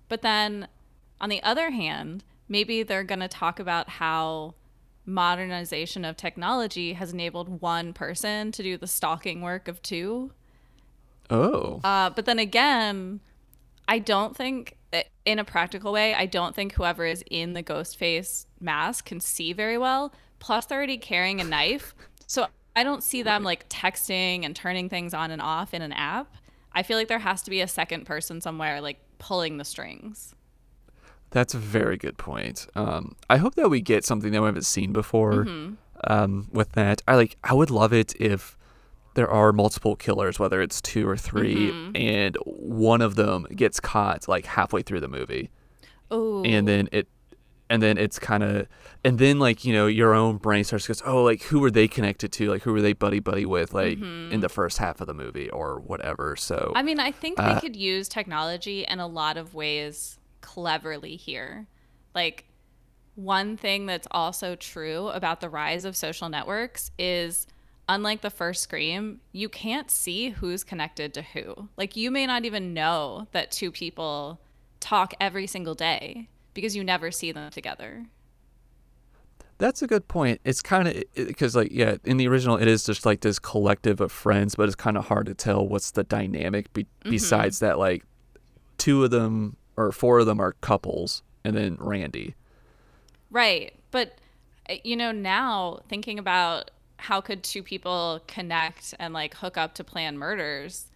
But 0.08 0.22
then 0.22 0.70
on 1.20 1.28
the 1.28 1.44
other 1.44 1.72
hand, 1.72 2.24
maybe 2.48 2.82
they're 2.82 3.04
going 3.04 3.20
to 3.20 3.28
talk 3.28 3.60
about 3.60 3.90
how 3.90 4.56
modernization 5.06 6.06
of 6.06 6.16
technology 6.16 6.94
has 6.94 7.12
enabled 7.12 7.62
one 7.62 7.92
person 7.92 8.54
to 8.54 8.64
do 8.64 8.78
the 8.78 8.88
stalking 8.88 9.42
work 9.42 9.68
of 9.68 9.82
two. 9.82 10.32
Oh. 11.30 11.82
Uh, 11.84 12.10
but 12.10 12.26
then 12.26 12.40
again, 12.40 13.20
I 13.88 14.00
don't 14.00 14.36
think, 14.36 14.77
in 15.26 15.40
a 15.40 15.44
practical 15.44 15.92
way, 15.92 16.14
I 16.14 16.26
don't 16.26 16.56
think 16.56 16.74
whoever 16.74 17.06
is 17.06 17.24
in 17.30 17.54
the 17.54 17.62
ghost 17.62 17.98
face 17.98 18.48
mask 18.60 19.06
can 19.06 19.20
see 19.20 19.54
very 19.54 19.78
well. 19.78 20.14
Plus, 20.40 20.66
they're 20.66 20.78
already 20.78 20.98
carrying 20.98 21.42
a 21.42 21.44
knife. 21.44 21.94
So 22.28 22.48
I 22.76 22.84
don't 22.84 23.04
see 23.04 23.24
them 23.24 23.44
like 23.44 23.68
texting 23.70 24.46
and 24.46 24.56
turning 24.56 24.90
things 24.90 25.14
on 25.14 25.32
and 25.32 25.42
off 25.42 25.74
in 25.74 25.82
an 25.82 25.94
app. 25.94 26.36
I 26.72 26.84
feel 26.84 26.98
like 26.98 27.08
there 27.08 27.20
has 27.20 27.42
to 27.44 27.50
be 27.50 27.62
a 27.62 27.68
second 27.68 28.06
person 28.06 28.40
somewhere 28.40 28.82
like 28.82 29.00
pulling 29.18 29.58
the 29.58 29.66
strings. 29.66 30.36
That's 31.32 31.54
a 31.54 31.58
very 31.58 31.98
good 31.98 32.18
point. 32.18 32.68
Um, 32.76 33.16
I 33.30 33.38
hope 33.38 33.56
that 33.56 33.70
we 33.70 33.82
get 33.82 34.06
something 34.06 34.32
that 34.32 34.42
we 34.42 34.46
haven't 34.46 34.66
seen 34.66 34.94
before. 34.94 35.46
Mm-hmm. 35.46 35.74
Um, 36.06 36.48
with 36.52 36.74
that, 36.74 37.02
I 37.08 37.16
like. 37.16 37.38
I 37.44 37.54
would 37.54 37.72
love 37.72 37.92
it 37.92 38.16
if 38.22 38.57
there 39.18 39.30
are 39.30 39.52
multiple 39.52 39.96
killers, 39.98 40.40
whether 40.40 40.62
it's 40.62 40.80
two 40.82 41.06
or 41.10 41.18
3 41.18 41.56
Mm-hmm. 41.56 41.96
and 41.98 42.38
one 42.46 43.02
of 43.02 43.16
them 43.16 43.48
gets 43.56 43.80
caught 43.82 44.28
like 44.28 44.46
halfway 44.46 44.82
through 44.84 45.02
the 45.02 45.08
movie, 45.10 45.50
Oh, 46.10 46.44
and 46.46 46.66
then 46.68 46.88
it, 46.94 47.08
and 47.70 47.82
then 47.84 47.98
it's 47.98 48.18
kind 48.18 48.44
of, 48.44 48.68
and 49.04 49.20
then 49.20 49.40
like 49.40 49.66
you 49.66 49.74
know 49.74 49.88
your 49.88 50.14
own 50.14 50.38
brain 50.38 50.64
starts 50.64 50.86
to 50.86 50.94
go, 50.94 51.00
oh, 51.06 51.24
like 51.24 51.42
who 51.42 51.60
were 51.60 51.70
they 51.72 51.88
connected 51.88 52.32
to? 52.34 52.50
Like 52.50 52.62
who 52.62 52.72
were 52.72 52.82
they 52.82 52.94
buddy 52.94 53.20
buddy 53.20 53.46
with? 53.46 53.74
Like 53.74 53.98
in 54.00 54.40
the 54.40 54.48
first 54.50 54.78
half 54.78 55.02
of 55.02 55.08
the 55.08 55.14
movie 55.14 55.50
or 55.50 55.80
whatever. 55.80 56.36
So 56.38 56.56
Mm-hmm. 56.56 56.78
I 56.78 56.84
mean, 56.84 57.00
I 57.00 57.12
think 57.12 57.38
Uh, 57.40 57.54
they 57.56 57.60
could 57.60 57.76
use 57.76 58.08
technology 58.08 58.86
in 58.88 59.00
a 59.02 59.08
lot 59.08 59.36
of 59.36 59.54
ways 59.54 60.18
cleverly 60.42 61.18
here. 61.18 61.68
Like, 62.16 62.46
one 63.16 63.58
thing 63.58 63.86
that's 63.88 64.08
also 64.12 64.56
true 64.56 65.08
about 65.10 65.42
the 65.42 65.50
rise 65.50 65.84
of 65.86 65.96
social 65.98 66.30
networks 66.30 66.92
is 67.00 67.48
unlike 67.90 68.22
the 68.22 68.30
first 68.30 68.64
Scream, 68.64 69.22
you 69.32 69.50
can't 69.50 69.90
see 69.90 70.30
who's 70.30 70.64
connected 70.64 71.14
to 71.14 71.22
who. 71.22 71.70
Like, 71.78 71.96
you 71.96 72.12
may 72.12 72.26
not 72.26 72.46
even 72.46 72.74
know 72.74 73.28
that 73.32 73.52
two 73.52 73.72
people 73.72 74.40
talk 74.80 75.14
every 75.20 75.48
single 75.48 75.76
day 75.76 76.28
because 76.54 76.76
you 76.76 76.84
never 76.84 77.12
see 77.12 77.32
them 77.32 77.50
together. 77.52 78.06
That's 79.60 79.82
a 79.82 79.88
good 79.88 80.08
point. 80.08 80.40
It's 80.44 80.62
kind 80.62 80.88
of 80.88 81.04
because, 81.16 81.56
like, 81.56 81.70
yeah, 81.72 81.96
in 82.04 82.18
the 82.18 82.28
original, 82.28 82.58
it 82.58 82.68
is 82.68 82.84
just 82.84 83.06
like 83.06 83.22
this 83.22 83.40
collective 83.40 84.00
of 84.02 84.12
friends, 84.12 84.54
but 84.56 84.64
it's 84.64 84.76
kind 84.76 84.98
of 84.98 85.08
hard 85.08 85.26
to 85.26 85.34
tell 85.34 85.68
what's 85.68 85.92
the 85.92 86.04
dynamic. 86.04 86.72
Be- 86.74 86.86
Besides 87.04 87.60
that, 87.60 87.80
like, 87.80 88.04
two 88.78 89.04
of 89.04 89.10
them 89.10 89.58
or 89.76 89.92
four 89.92 90.20
of 90.20 90.26
them 90.26 90.40
are 90.40 90.54
couples, 90.62 91.24
and 91.44 91.56
then 91.56 91.78
Randy. 91.80 92.36
Right. 93.32 93.74
But 93.92 94.20
uh, 94.70 94.76
you 94.84 94.96
know, 94.96 95.12
now 95.12 95.80
thinking 95.88 96.20
about 96.20 96.72
how 96.98 97.22
could 97.22 97.44
two 97.44 97.64
people 97.64 98.22
connect 98.28 98.94
and 99.00 99.14
like 99.14 99.36
hook 99.36 99.58
up 99.58 99.76
to 99.76 99.84
plan 99.84 100.18
murders, 100.18 100.88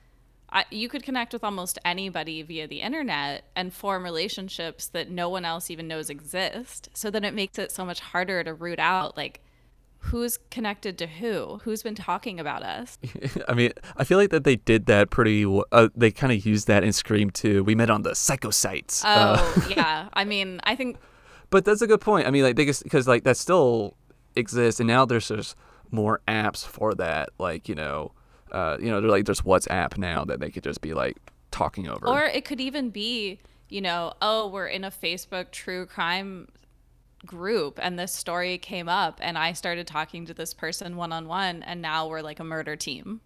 I, 0.52 0.66
you 0.70 0.90
could 0.90 1.04
connect 1.04 1.32
with 1.32 1.44
almost 1.44 1.80
anybody 1.86 2.42
via 2.42 2.68
the 2.68 2.82
internet 2.82 3.46
and 3.56 3.74
form 3.74 4.04
relationships 4.04 4.88
that 4.88 5.10
no 5.10 5.30
one 5.30 5.46
else 5.46 5.72
even 5.72 5.88
knows 5.88 6.10
exist. 6.10 6.90
So 6.94 7.10
then 7.10 7.24
it 7.24 7.34
makes 7.34 7.58
it 7.58 7.72
so 7.72 7.86
much 7.86 8.00
harder 8.02 8.44
to 8.44 8.54
root 8.54 8.80
out 8.80 9.16
like 9.16 9.42
who's 10.06 10.40
connected 10.50 10.98
to 10.98 11.06
who, 11.08 11.62
who's 11.64 11.84
been 11.84 11.96
talking 11.96 12.40
about 12.40 12.64
us. 12.64 12.98
I 13.48 13.54
mean, 13.54 13.72
I 13.96 14.04
feel 14.04 14.18
like 14.18 14.32
that 14.32 14.44
they 14.44 14.56
did 14.56 14.88
that 14.88 15.12
pretty. 15.12 15.46
Uh, 15.72 15.90
they 15.96 16.12
kind 16.12 16.34
of 16.34 16.44
used 16.46 16.68
that 16.68 16.84
in 16.84 16.92
Scream 16.92 17.30
too. 17.30 17.64
We 17.64 17.76
met 17.76 17.90
on 17.90 18.02
the 18.02 18.16
psycho 18.16 18.50
sites. 18.50 19.06
Uh, 19.06 19.38
Oh, 19.40 19.68
yeah. 19.76 20.10
I 20.14 20.26
mean, 20.26 20.60
I 20.64 20.76
think 20.76 20.98
But 21.52 21.66
that's 21.66 21.82
a 21.82 21.88
good 21.88 22.02
point. 22.02 22.28
I 22.28 22.32
mean, 22.32 22.44
like 22.44 22.56
because 22.56 23.08
like 23.08 23.24
that 23.24 23.38
still 23.38 23.96
exists, 24.36 24.80
and 24.80 24.88
now 24.88 25.06
there's 25.06 25.28
just 25.28 25.56
more 25.91 26.21
apps 26.27 26.65
for 26.65 26.93
that. 26.95 27.30
Like 27.38 27.69
you 27.69 27.75
know, 27.75 28.12
uh, 28.51 28.77
you 28.80 28.89
know, 28.89 29.01
they're 29.01 29.10
like 29.10 29.25
there's 29.25 29.41
WhatsApp 29.41 29.97
now 29.97 30.25
that 30.25 30.39
they 30.39 30.49
could 30.49 30.63
just 30.63 30.82
be 30.82 30.93
like 30.93 31.17
talking 31.51 31.88
over. 31.88 32.08
Or 32.08 32.23
it 32.23 32.45
could 32.45 32.62
even 32.62 32.89
be, 32.89 33.39
you 33.69 33.82
know, 33.82 34.13
oh, 34.21 34.47
we're 34.47 34.67
in 34.67 34.84
a 34.84 34.91
Facebook 34.91 35.51
true 35.51 35.86
crime 35.86 36.47
group 37.25 37.80
and 37.82 37.99
this 37.99 38.12
story 38.12 38.58
came 38.58 38.89
up 38.89 39.19
and 39.21 39.38
I 39.38 39.54
started 39.54 39.86
talking 39.86 40.25
to 40.25 40.34
this 40.34 40.54
person 40.54 40.95
one 40.95 41.12
on 41.12 41.27
one 41.27 41.62
and 41.63 41.82
now 41.82 42.08
we're 42.08 42.21
like 42.21 42.39
a 42.39 42.43
murder 42.43 42.75
team. 42.75 43.21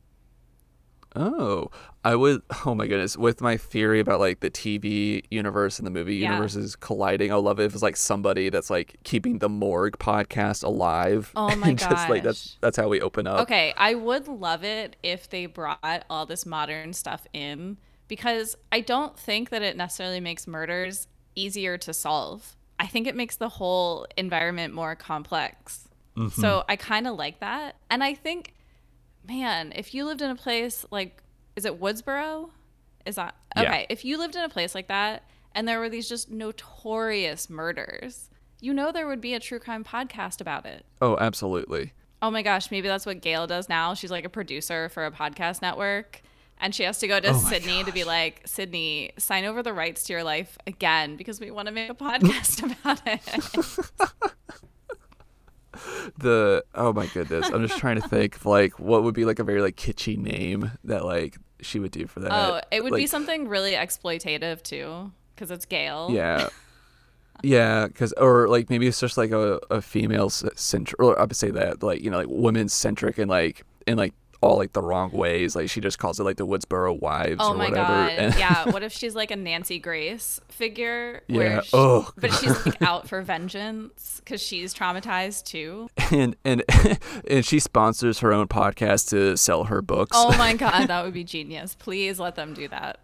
Oh, 1.15 1.71
I 2.03 2.15
would. 2.15 2.41
Oh 2.65 2.73
my 2.73 2.87
goodness, 2.87 3.15
with 3.17 3.41
my 3.41 3.57
theory 3.57 3.99
about 3.99 4.19
like 4.19 4.39
the 4.39 4.49
TV 4.49 5.23
universe 5.29 5.77
and 5.79 5.85
the 5.85 5.91
movie 5.91 6.15
Yeah. 6.15 6.29
universes 6.31 6.75
colliding, 6.75 7.31
I 7.31 7.35
love 7.35 7.59
it 7.59 7.65
if 7.65 7.73
it's 7.73 7.83
like 7.83 7.95
somebody 7.97 8.49
that's 8.49 8.69
like 8.69 8.97
keeping 9.03 9.39
the 9.39 9.49
morgue 9.49 9.97
podcast 9.99 10.63
alive. 10.63 11.31
Oh 11.35 11.55
my 11.55 11.69
and 11.69 11.79
just 11.79 12.09
like 12.09 12.23
that's 12.23 12.47
gosh. 12.51 12.57
that's 12.61 12.77
how 12.77 12.87
we 12.87 13.01
open 13.01 13.27
up. 13.27 13.41
Okay, 13.41 13.73
I 13.77 13.93
would 13.95 14.27
love 14.27 14.63
it 14.63 14.95
if 15.03 15.29
they 15.29 15.45
brought 15.45 15.79
all 16.09 16.25
this 16.25 16.45
modern 16.45 16.93
stuff 16.93 17.27
in 17.33 17.77
because 18.07 18.55
I 18.71 18.81
don't 18.81 19.17
think 19.17 19.49
that 19.49 19.61
it 19.61 19.77
necessarily 19.77 20.19
makes 20.19 20.47
murders 20.47 21.07
easier 21.35 21.77
to 21.79 21.93
solve. 21.93 22.55
I 22.79 22.87
think 22.87 23.07
it 23.07 23.15
makes 23.15 23.37
the 23.37 23.49
whole 23.49 24.05
environment 24.17 24.73
more 24.73 24.95
complex. 24.95 25.87
Mm-hmm. 26.17 26.41
So 26.41 26.63
I 26.67 26.75
kind 26.75 27.07
of 27.07 27.15
like 27.17 27.39
that. 27.39 27.75
And 27.89 28.03
I 28.03 28.13
think, 28.13 28.53
man, 29.27 29.71
if 29.75 29.93
you 29.93 30.05
lived 30.05 30.21
in 30.21 30.29
a 30.29 30.35
place 30.35 30.85
like, 30.91 31.21
is 31.55 31.65
it 31.65 31.79
Woodsboro? 31.79 32.49
Is 33.05 33.15
that 33.15 33.35
Yeah. 33.55 33.63
okay? 33.63 33.85
If 33.89 34.03
you 34.05 34.17
lived 34.17 34.35
in 34.35 34.43
a 34.43 34.49
place 34.49 34.73
like 34.75 34.87
that 34.87 35.23
and 35.53 35.67
there 35.67 35.79
were 35.79 35.89
these 35.89 36.09
just 36.09 36.29
notorious 36.31 37.49
murders, 37.49 38.29
you 38.59 38.73
know 38.73 38.91
there 38.91 39.07
would 39.07 39.21
be 39.21 39.33
a 39.33 39.39
true 39.39 39.59
crime 39.59 39.83
podcast 39.83 40.41
about 40.41 40.65
it. 40.65 40.85
Oh, 41.01 41.17
absolutely. 41.19 41.93
Oh 42.21 42.31
my 42.31 42.41
gosh, 42.41 42.71
maybe 42.71 42.87
that's 42.87 43.05
what 43.05 43.21
Gale 43.21 43.45
does 43.47 43.69
now. 43.69 43.93
She's 43.93 44.09
like 44.11 44.25
a 44.25 44.29
producer 44.29 44.89
for 44.89 45.05
a 45.05 45.11
podcast 45.11 45.61
network. 45.61 46.21
And 46.57 46.73
she 46.73 46.83
has 46.83 46.99
to 46.99 47.07
go 47.07 47.19
to 47.19 47.29
Oh 47.31 47.33
Sidney 47.33 47.83
to 47.83 47.91
be 47.91 48.05
like, 48.05 48.41
Sidney, 48.45 49.11
sign 49.17 49.43
over 49.43 49.61
the 49.61 49.73
rights 49.73 50.03
to 50.05 50.13
your 50.13 50.23
life 50.23 50.57
again 50.65 51.17
because 51.17 51.39
we 51.41 51.51
want 51.51 51.67
to 51.67 51.73
make 51.73 51.89
a 51.89 51.93
podcast 51.95 52.63
about 52.63 53.01
it. 53.05 54.31
the 56.17 56.63
oh 56.75 56.93
my 56.93 57.05
goodness 57.07 57.49
i'm 57.51 57.65
just 57.65 57.79
trying 57.79 57.99
to 57.99 58.07
think 58.07 58.35
of 58.35 58.45
like 58.45 58.79
what 58.79 59.03
would 59.03 59.15
be 59.15 59.25
like 59.25 59.39
a 59.39 59.43
very 59.43 59.61
like 59.61 59.75
kitschy 59.75 60.17
name 60.17 60.71
that 60.83 61.05
like 61.05 61.37
she 61.61 61.79
would 61.79 61.91
do 61.91 62.05
for 62.07 62.19
that 62.19 62.31
oh, 62.31 62.61
it 62.71 62.83
would 62.83 62.93
be 62.93 63.07
something 63.07 63.47
really 63.47 63.73
exploitative 63.73 64.61
too 64.61 65.11
because 65.33 65.51
it's 65.51 65.65
Gale. 65.65 66.09
yeah 66.11 66.49
yeah 67.43 67.87
because 67.87 68.13
or 68.13 68.47
like 68.47 68.69
maybe 68.69 68.87
it's 68.87 68.99
just 68.99 69.17
like 69.17 69.31
a, 69.31 69.59
a 69.69 69.81
female 69.81 70.29
centric 70.29 70.99
or 70.99 71.17
i 71.19 71.23
would 71.23 71.35
say 71.35 71.51
that 71.51 71.83
like 71.83 72.01
you 72.01 72.09
know 72.09 72.17
like 72.17 72.27
women 72.29 72.69
centric 72.69 73.17
and 73.17 73.29
like 73.29 73.63
and 73.87 73.97
like 73.97 74.13
all 74.45 74.57
like 74.57 74.73
the 74.73 74.81
wrong 74.81 75.11
ways 75.11 75.55
like 75.55 75.69
she 75.69 75.81
just 75.81 75.97
calls 75.99 76.19
it 76.19 76.23
like 76.23 76.37
the 76.37 76.45
woodsboro 76.45 76.99
wives 76.99 77.37
Oh 77.39 77.51
or 77.53 77.55
my 77.55 77.69
whatever 77.69 77.87
god! 77.87 78.11
and 78.11 78.35
yeah. 78.35 78.69
What 78.71 78.83
if 78.83 78.91
she's 78.93 79.15
like 79.15 79.31
a 79.31 79.35
Nancy 79.35 79.79
Grace 79.79 80.39
figure? 80.49 81.23
Yeah. 81.27 81.37
Where 81.37 81.61
she, 81.63 81.69
Oh, 81.73 82.11
but 82.17 82.31
she's 82.33 82.65
like 82.65 82.81
out 82.81 83.07
for 83.07 83.21
vengeance 83.21 84.21
because 84.23 84.41
she's 84.41 84.73
traumatized 84.73 85.45
too. 85.45 85.89
and 86.11 86.35
and 86.45 86.63
and 87.29 87.45
she 87.45 87.59
sponsors 87.59 88.19
her 88.19 88.31
own 88.31 88.47
podcast 88.47 89.09
to 89.09 89.35
sell 89.35 89.65
her 89.65 89.81
books 89.81 90.15
Oh 90.19 90.37
my 90.37 90.53
god, 90.65 90.87
that 90.87 91.03
would 91.03 91.13
be 91.13 91.23
genius. 91.23 91.75
Please 91.75 92.19
let 92.19 92.35
them 92.35 92.53
do 92.53 92.67
that. 92.67 92.99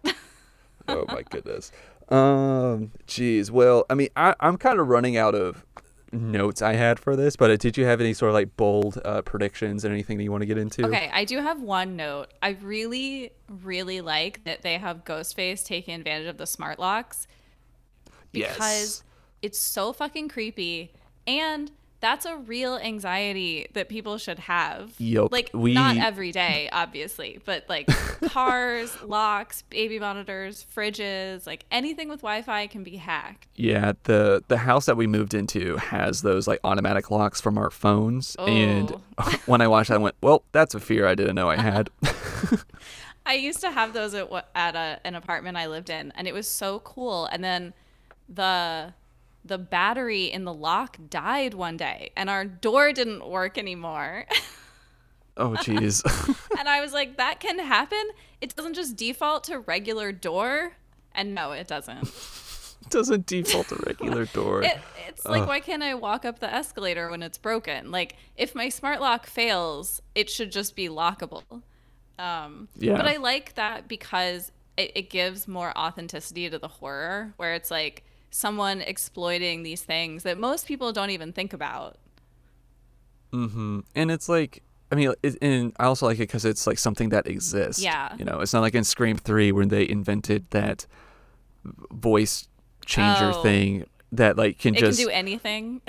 oh 0.88 1.04
my 1.08 1.22
goodness. 1.22 1.72
Um, 2.08 2.92
geez. 3.06 3.50
Well, 3.50 3.86
I 3.88 3.94
mean, 3.94 4.08
I, 4.16 4.34
I'm 4.40 4.58
kind 4.58 4.78
of 4.78 4.88
running 4.88 5.16
out 5.16 5.34
of 5.34 5.64
notes 6.12 6.60
I 6.62 6.74
had 6.74 6.98
for 7.00 7.16
this, 7.16 7.36
but 7.36 7.50
uh, 7.50 7.56
did 7.56 7.76
you 7.76 7.84
have 7.86 8.00
any 8.00 8.12
sort 8.12 8.28
of 8.30 8.34
like 8.34 8.56
bold 8.56 8.98
uh, 9.04 9.22
predictions 9.22 9.84
and 9.84 9.92
anything 9.92 10.18
that 10.18 10.24
you 10.24 10.30
want 10.30 10.42
to 10.42 10.46
get 10.46 10.58
into? 10.58 10.84
Okay, 10.86 11.10
I 11.12 11.24
do 11.24 11.38
have 11.40 11.60
one 11.62 11.96
note. 11.96 12.28
I 12.42 12.50
really, 12.60 13.32
really 13.48 14.00
like 14.00 14.44
that 14.44 14.62
they 14.62 14.78
have 14.78 15.04
Ghostface 15.04 15.64
taking 15.64 15.94
advantage 15.94 16.28
of 16.28 16.36
the 16.38 16.46
smart 16.46 16.78
locks 16.78 17.26
because 18.30 18.58
Yes. 18.58 19.04
it's 19.42 19.58
so 19.58 19.92
fucking 19.92 20.28
creepy 20.28 20.92
and 21.26 21.70
that's 22.02 22.26
a 22.26 22.36
real 22.36 22.76
anxiety 22.76 23.66
that 23.72 23.88
people 23.88 24.18
should 24.18 24.40
have. 24.40 24.92
Yup, 24.98 25.32
Like 25.32 25.48
we- 25.54 25.72
not 25.72 25.96
every 25.96 26.32
day, 26.32 26.68
obviously, 26.72 27.38
but 27.46 27.64
like 27.68 27.86
cars, 28.28 28.94
locks, 29.02 29.62
baby 29.62 29.98
monitors, 29.98 30.66
fridges, 30.76 31.46
like 31.46 31.64
anything 31.70 32.08
with 32.10 32.20
Wi-Fi 32.20 32.66
can 32.66 32.82
be 32.82 32.96
hacked. 32.96 33.46
Yeah, 33.54 33.92
the 34.02 34.42
the 34.48 34.58
house 34.58 34.84
that 34.86 34.96
we 34.98 35.06
moved 35.06 35.32
into 35.32 35.76
has 35.78 36.20
those 36.22 36.46
like 36.46 36.60
automatic 36.64 37.10
locks 37.10 37.40
from 37.40 37.56
our 37.56 37.70
phones, 37.70 38.36
and 38.40 38.92
Oh. 39.16 39.34
when 39.46 39.60
I 39.62 39.68
watched 39.68 39.88
that, 39.88 39.94
I 39.94 39.98
went, 39.98 40.16
"Well, 40.20 40.42
that's 40.52 40.74
a 40.74 40.80
fear 40.80 41.06
I 41.06 41.14
didn't 41.14 41.36
know 41.36 41.48
I 41.48 41.56
had." 41.56 41.88
I 43.24 43.34
used 43.34 43.60
to 43.60 43.70
have 43.70 43.92
those 43.92 44.14
at 44.14 44.28
at 44.54 44.74
a, 44.74 45.00
an 45.04 45.14
apartment 45.14 45.56
I 45.56 45.68
lived 45.68 45.88
in, 45.90 46.12
and 46.16 46.26
it 46.26 46.34
was 46.34 46.48
so 46.48 46.80
cool. 46.80 47.26
And 47.26 47.44
then 47.44 47.72
the 48.28 48.92
the 49.44 49.58
battery 49.58 50.24
in 50.26 50.44
the 50.44 50.54
lock 50.54 50.98
died 51.10 51.54
one 51.54 51.76
day, 51.76 52.10
and 52.16 52.30
our 52.30 52.44
door 52.44 52.92
didn't 52.92 53.28
work 53.28 53.58
anymore. 53.58 54.26
Oh, 55.36 55.50
jeez. 55.50 56.02
and 56.58 56.68
I 56.68 56.80
was 56.80 56.92
like, 56.92 57.16
that 57.16 57.40
can 57.40 57.58
happen. 57.58 58.02
It 58.40 58.54
doesn't 58.54 58.74
just 58.74 58.96
default 58.96 59.44
to 59.44 59.58
regular 59.60 60.12
door. 60.12 60.74
And 61.14 61.34
no, 61.34 61.52
it 61.52 61.66
doesn't. 61.66 62.08
doesn't 62.90 63.26
default 63.26 63.68
to 63.68 63.76
regular 63.86 64.26
door. 64.34 64.62
It, 64.62 64.78
it's 65.08 65.24
like, 65.24 65.46
why 65.46 65.60
can't 65.60 65.82
I 65.82 65.94
walk 65.94 66.24
up 66.24 66.38
the 66.38 66.52
escalator 66.52 67.10
when 67.10 67.22
it's 67.22 67.38
broken? 67.38 67.90
Like, 67.90 68.16
if 68.36 68.54
my 68.54 68.68
smart 68.68 69.00
lock 69.00 69.26
fails, 69.26 70.02
it 70.14 70.28
should 70.28 70.52
just 70.52 70.76
be 70.76 70.88
lockable. 70.88 71.62
Um, 72.18 72.68
Yeah. 72.76 72.96
But 72.96 73.06
I 73.06 73.16
like 73.16 73.54
that 73.54 73.88
because 73.88 74.52
it, 74.76 74.92
it 74.94 75.10
gives 75.10 75.48
more 75.48 75.76
authenticity 75.76 76.50
to 76.50 76.58
the 76.58 76.68
horror, 76.68 77.32
where 77.38 77.54
it's 77.54 77.70
like 77.70 78.04
someone 78.34 78.80
exploiting 78.80 79.62
these 79.62 79.82
things 79.82 80.22
that 80.24 80.38
most 80.38 80.66
people 80.66 80.90
don't 80.92 81.10
even 81.10 81.32
think 81.32 81.52
about. 81.52 81.98
Mm-hmm. 83.32 83.80
And 83.94 84.10
it's 84.10 84.28
like, 84.28 84.62
I 84.90 84.94
mean, 84.94 85.12
it, 85.22 85.36
and 85.40 85.72
I 85.78 85.84
also 85.84 86.06
like 86.06 86.16
it 86.16 86.22
because 86.28 86.44
it's 86.44 86.66
like 86.66 86.78
something 86.78 87.10
that 87.10 87.26
exists. 87.26 87.82
Yeah. 87.82 88.14
You 88.18 88.24
know, 88.24 88.40
it's 88.40 88.52
not 88.52 88.60
like 88.60 88.74
in 88.74 88.84
Scream 88.84 89.16
Three 89.16 89.52
when 89.52 89.68
they 89.68 89.88
invented 89.88 90.50
that 90.50 90.86
voice 91.92 92.48
changer 92.84 93.32
Oh. 93.34 93.42
thing 93.42 93.86
that 94.12 94.36
like 94.36 94.58
can 94.58 94.74
It 94.74 94.80
just 94.80 94.98
can 94.98 95.06
do 95.06 95.12
anything. 95.12 95.80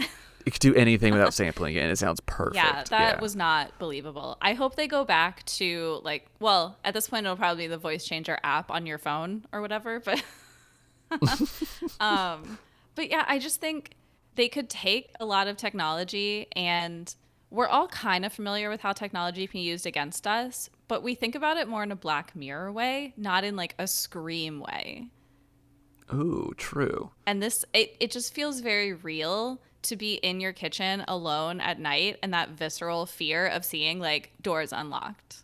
it 0.46 0.54
can 0.54 0.60
do 0.72 0.76
anything 0.76 1.12
without 1.14 1.34
sampling 1.42 1.76
it, 1.76 1.80
and 1.80 1.92
it 1.92 1.98
sounds 1.98 2.20
perfect. 2.22 2.56
Yeah, 2.56 2.84
that 2.90 3.20
was 3.22 3.36
not 3.36 3.78
believable. 3.80 4.38
I 4.42 4.54
hope 4.54 4.76
they 4.76 4.88
go 4.88 5.04
back 5.04 5.44
to 5.46 6.00
like, 6.04 6.28
well, 6.40 6.78
at 6.86 6.94
this 6.94 7.08
point 7.10 7.26
it'll 7.26 7.36
probably 7.36 7.64
be 7.66 7.68
the 7.68 7.78
voice 7.78 8.06
changer 8.06 8.38
app 8.44 8.70
on 8.72 8.86
your 8.86 8.98
phone 8.98 9.46
or 9.52 9.60
whatever, 9.62 10.00
but 10.00 10.24
um 12.00 12.58
but 12.96 13.10
yeah, 13.10 13.26
I 13.28 13.40
just 13.40 13.60
think 13.60 13.96
they 14.36 14.48
could 14.48 14.70
take 14.70 15.12
a 15.20 15.26
lot 15.26 15.48
of 15.48 15.58
technology 15.58 16.48
and 16.56 17.14
we're 17.50 17.68
all 17.68 17.88
kind 17.88 18.26
of 18.26 18.34
familiar 18.34 18.70
with 18.70 18.82
how 18.82 18.94
technology 18.94 19.46
can 19.46 19.60
be 19.60 19.64
used 19.64 19.86
against 19.86 20.26
us, 20.26 20.70
but 20.88 21.04
we 21.04 21.14
think 21.14 21.36
about 21.36 21.58
it 21.58 21.68
more 21.68 21.84
in 21.84 21.92
a 21.92 21.96
black 21.96 22.36
mirror 22.36 22.72
way, 22.72 23.14
not 23.16 23.44
in 23.44 23.56
like 23.56 23.76
a 23.78 23.88
scream 23.88 24.60
way. 24.60 25.08
Ooh, 26.12 26.54
true. 26.58 27.12
And 27.26 27.42
this 27.42 27.64
it, 27.74 27.96
it 28.00 28.12
just 28.12 28.34
feels 28.34 28.60
very 28.60 28.94
real 28.94 29.62
to 29.84 29.96
be 29.96 30.16
in 30.16 30.40
your 30.40 30.54
kitchen 30.54 31.04
alone 31.08 31.62
at 31.62 31.80
night 31.80 32.18
and 32.24 32.34
that 32.34 32.50
visceral 32.50 33.06
fear 33.06 33.48
of 33.48 33.66
seeing 33.66 34.00
like 34.00 34.32
doors 34.42 34.74
unlocked. 34.74 35.43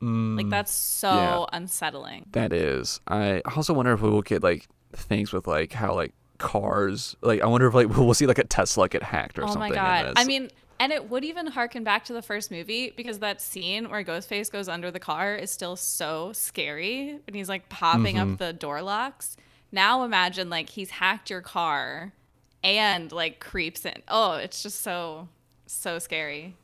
Like 0.00 0.48
that's 0.48 0.72
so 0.72 1.08
Mm, 1.08 1.14
yeah. 1.16 1.44
unsettling. 1.52 2.26
That 2.32 2.52
is. 2.52 3.00
I 3.06 3.42
also 3.56 3.74
wonder 3.74 3.92
if 3.92 4.00
we 4.00 4.08
will 4.10 4.22
get 4.22 4.42
like 4.42 4.66
things 4.92 5.32
with 5.32 5.46
like 5.46 5.72
how 5.72 5.94
like 5.94 6.14
cars. 6.38 7.16
Like 7.20 7.40
I 7.42 7.46
wonder 7.46 7.66
if 7.66 7.74
like 7.74 7.88
we'll 7.96 8.14
see 8.14 8.26
like 8.26 8.38
a 8.38 8.44
Tesla 8.44 8.88
get 8.88 9.02
hacked 9.02 9.38
or 9.38 9.44
Oh 9.44 9.46
something. 9.46 9.62
Oh 9.62 9.68
my 9.68 10.02
god. 10.04 10.14
I 10.16 10.24
mean, 10.24 10.50
and 10.78 10.92
it 10.92 11.10
would 11.10 11.24
even 11.24 11.46
harken 11.46 11.84
back 11.84 12.06
to 12.06 12.14
the 12.14 12.22
first 12.22 12.50
movie 12.50 12.90
because 12.96 13.18
that 13.18 13.42
scene 13.42 13.90
where 13.90 14.02
Ghostface 14.02 14.50
goes 14.50 14.66
under 14.68 14.90
the 14.90 14.98
car 15.00 15.34
is 15.36 15.50
still 15.50 15.76
so 15.76 16.32
scary 16.32 17.18
and 17.26 17.36
he's 17.36 17.48
like 17.50 17.68
popping 17.68 18.16
Mm-hmm. 18.16 18.32
up 18.32 18.38
the 18.38 18.52
door 18.54 18.80
locks. 18.80 19.36
Now 19.72 20.02
imagine 20.04 20.48
like 20.48 20.70
he's 20.70 20.88
hacked 20.90 21.28
your 21.28 21.42
car 21.42 22.12
and 22.64 23.12
like 23.12 23.40
creeps 23.40 23.84
in. 23.84 24.02
Oh, 24.08 24.32
it's 24.36 24.62
just 24.62 24.80
so 24.80 25.28
so 25.66 25.98
scary. 25.98 26.56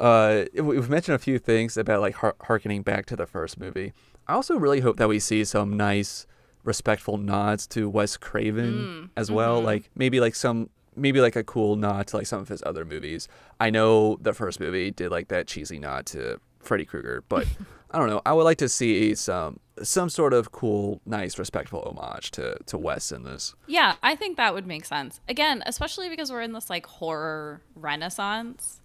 Uh, 0.00 0.44
we've 0.54 0.88
mentioned 0.90 1.14
a 1.14 1.18
few 1.18 1.38
things 1.38 1.76
about 1.76 2.00
like 2.00 2.14
harkening 2.42 2.82
back 2.82 3.06
to 3.06 3.16
the 3.16 3.26
first 3.26 3.58
movie. 3.58 3.92
I 4.26 4.34
also 4.34 4.56
really 4.56 4.80
hope 4.80 4.96
that 4.98 5.08
we 5.08 5.18
see 5.18 5.44
some 5.44 5.76
nice, 5.76 6.26
respectful 6.64 7.18
nods 7.18 7.66
to 7.68 7.88
Wes 7.88 8.16
Craven 8.16 8.74
Mm, 8.74 9.10
as 9.16 9.30
well. 9.30 9.56
mm-hmm. 9.58 9.66
Like 9.66 9.90
maybe 9.96 10.20
like 10.20 10.34
some 10.34 10.70
maybe 10.94 11.20
like 11.20 11.36
a 11.36 11.42
cool 11.44 11.74
nod 11.76 12.06
to 12.08 12.16
like 12.18 12.26
some 12.26 12.40
of 12.40 12.48
his 12.48 12.62
other 12.64 12.84
movies. 12.84 13.26
I 13.58 13.70
know 13.70 14.18
the 14.20 14.32
first 14.32 14.60
movie 14.60 14.90
did 14.90 15.10
like 15.10 15.28
that 15.28 15.46
cheesy 15.46 15.78
nod 15.78 16.06
to 16.06 16.38
Freddy 16.60 16.84
Krueger, 16.84 17.24
but 17.28 17.46
I 17.90 17.98
don't 17.98 18.08
know. 18.08 18.22
I 18.24 18.32
would 18.32 18.44
like 18.44 18.58
to 18.58 18.68
see 18.68 19.14
some 19.14 19.58
some 19.82 20.08
sort 20.10 20.32
of 20.34 20.52
cool, 20.52 21.00
nice, 21.06 21.38
respectful 21.38 21.80
homage 21.82 22.30
to 22.32 22.56
to 22.66 22.78
Wes 22.78 23.10
in 23.10 23.24
this. 23.24 23.54
Yeah, 23.66 23.96
I 24.02 24.14
think 24.16 24.36
that 24.36 24.54
would 24.54 24.66
make 24.66 24.84
sense. 24.84 25.20
Again, 25.28 25.62
especially 25.66 26.08
because 26.08 26.30
we're 26.30 26.42
in 26.42 26.52
this 26.52 26.70
like 26.70 26.86
horror 26.86 27.62
renaissance. 27.74 28.80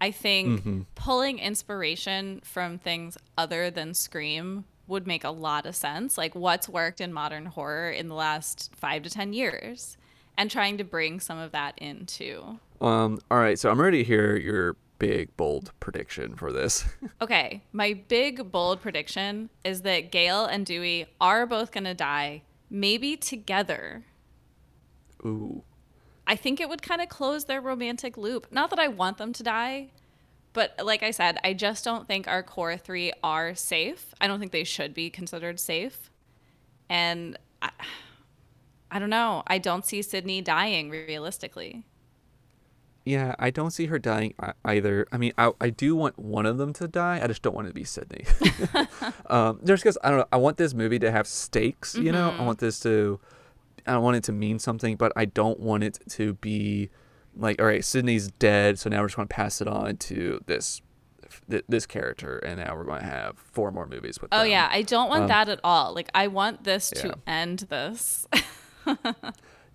I 0.00 0.10
think 0.10 0.60
Mm-hmm. 0.60 0.80
pulling 0.94 1.38
inspiration 1.38 2.40
from 2.44 2.78
things 2.78 3.18
other 3.36 3.70
than 3.70 3.94
Scream 3.94 4.64
would 4.86 5.06
make 5.06 5.24
a 5.24 5.30
lot 5.30 5.66
of 5.66 5.74
sense. 5.76 6.16
Like 6.16 6.34
what's 6.34 6.68
worked 6.68 7.00
in 7.00 7.12
modern 7.12 7.46
horror 7.46 7.90
in 7.90 8.08
the 8.08 8.14
last 8.14 8.70
five 8.76 9.02
to 9.02 9.10
10 9.10 9.32
years 9.32 9.96
and 10.36 10.50
trying 10.50 10.78
to 10.78 10.84
bring 10.84 11.20
some 11.20 11.38
of 11.38 11.52
that 11.52 11.74
into. 11.78 12.58
Um, 12.80 13.18
all 13.30 13.38
right, 13.38 13.58
so 13.58 13.70
I'm 13.70 13.80
ready 13.80 13.98
to 13.98 14.04
hear 14.04 14.36
your 14.36 14.76
big 15.00 15.36
bold 15.36 15.72
prediction 15.80 16.34
for 16.36 16.52
this. 16.52 16.84
Okay, 17.20 17.62
my 17.72 17.94
big 18.06 18.50
bold 18.52 18.80
prediction 18.80 19.50
is 19.64 19.82
that 19.82 20.12
Gale 20.12 20.44
and 20.44 20.64
Dewey 20.64 21.06
are 21.20 21.44
both 21.46 21.72
going 21.72 21.84
to 21.84 21.94
die, 21.94 22.42
maybe 22.70 23.16
together. 23.16 24.04
Ooh. 25.26 25.62
I 26.28 26.36
think 26.36 26.60
it 26.60 26.68
would 26.68 26.82
kind 26.82 27.00
of 27.00 27.08
close 27.08 27.46
their 27.46 27.60
romantic 27.60 28.18
loop. 28.18 28.46
Not 28.52 28.68
that 28.70 28.78
I 28.78 28.88
want 28.88 29.16
them 29.16 29.32
to 29.32 29.42
die, 29.42 29.88
but 30.52 30.74
like 30.84 31.02
I 31.02 31.10
said, 31.10 31.38
I 31.42 31.54
just 31.54 31.84
don't 31.84 32.06
think 32.06 32.28
our 32.28 32.42
core 32.42 32.76
three 32.76 33.12
are 33.24 33.54
safe. 33.54 34.14
I 34.20 34.26
don't 34.26 34.38
think 34.38 34.52
they 34.52 34.64
should 34.64 34.92
be 34.92 35.08
considered 35.08 35.58
safe. 35.58 36.10
And 36.90 37.38
I, 37.62 37.70
I 38.90 38.98
don't 38.98 39.10
know. 39.10 39.42
I 39.46 39.56
don't 39.56 39.86
see 39.86 40.02
Sidney 40.02 40.42
dying 40.42 40.90
realistically. 40.90 41.84
Yeah, 43.06 43.34
I 43.38 43.48
don't 43.48 43.70
see 43.70 43.86
her 43.86 43.98
dying 43.98 44.34
either. 44.66 45.06
I 45.10 45.16
mean, 45.16 45.32
I, 45.38 45.52
I 45.62 45.70
do 45.70 45.96
want 45.96 46.18
one 46.18 46.44
of 46.44 46.58
them 46.58 46.74
to 46.74 46.86
die. 46.86 47.20
I 47.22 47.26
just 47.26 47.40
don't 47.40 47.54
want 47.54 47.68
it 47.68 47.70
to 47.70 47.74
be 47.74 47.84
Sidney. 47.84 48.26
um, 49.30 49.60
just 49.64 49.82
because 49.82 49.96
I 50.04 50.10
don't 50.10 50.18
know. 50.18 50.28
I 50.30 50.36
want 50.36 50.58
this 50.58 50.74
movie 50.74 50.98
to 50.98 51.10
have 51.10 51.26
stakes. 51.26 51.94
You 51.94 52.12
know, 52.12 52.34
I 52.38 52.44
want 52.44 52.58
this 52.58 52.80
to. 52.80 53.18
I 53.88 53.98
want 53.98 54.16
it 54.16 54.24
to 54.24 54.32
mean 54.32 54.58
something, 54.58 54.96
but 54.96 55.12
I 55.16 55.24
don't 55.24 55.60
want 55.60 55.84
it 55.84 55.98
to 56.10 56.34
be 56.34 56.90
like, 57.36 57.60
all 57.60 57.66
right, 57.66 57.84
Sidney's 57.84 58.28
dead, 58.32 58.78
so 58.78 58.90
now 58.90 59.00
we're 59.00 59.06
just 59.08 59.16
going 59.16 59.28
to 59.28 59.34
pass 59.34 59.60
it 59.60 59.68
on 59.68 59.96
to 59.96 60.40
this 60.46 60.82
th- 61.50 61.64
this 61.68 61.86
character, 61.86 62.38
and 62.38 62.58
now 62.60 62.74
we're 62.76 62.84
going 62.84 63.00
to 63.00 63.06
have 63.06 63.38
four 63.38 63.70
more 63.70 63.86
movies 63.86 64.20
with. 64.20 64.28
Oh 64.32 64.38
them. 64.40 64.48
yeah, 64.50 64.68
I 64.70 64.82
don't 64.82 65.08
want 65.08 65.22
Um, 65.22 65.28
that 65.28 65.48
at 65.48 65.60
all. 65.62 65.94
Like 65.94 66.10
I 66.14 66.26
want 66.28 66.64
this 66.64 66.92
yeah. 66.96 67.02
to 67.02 67.18
end 67.26 67.58
this. 67.70 68.26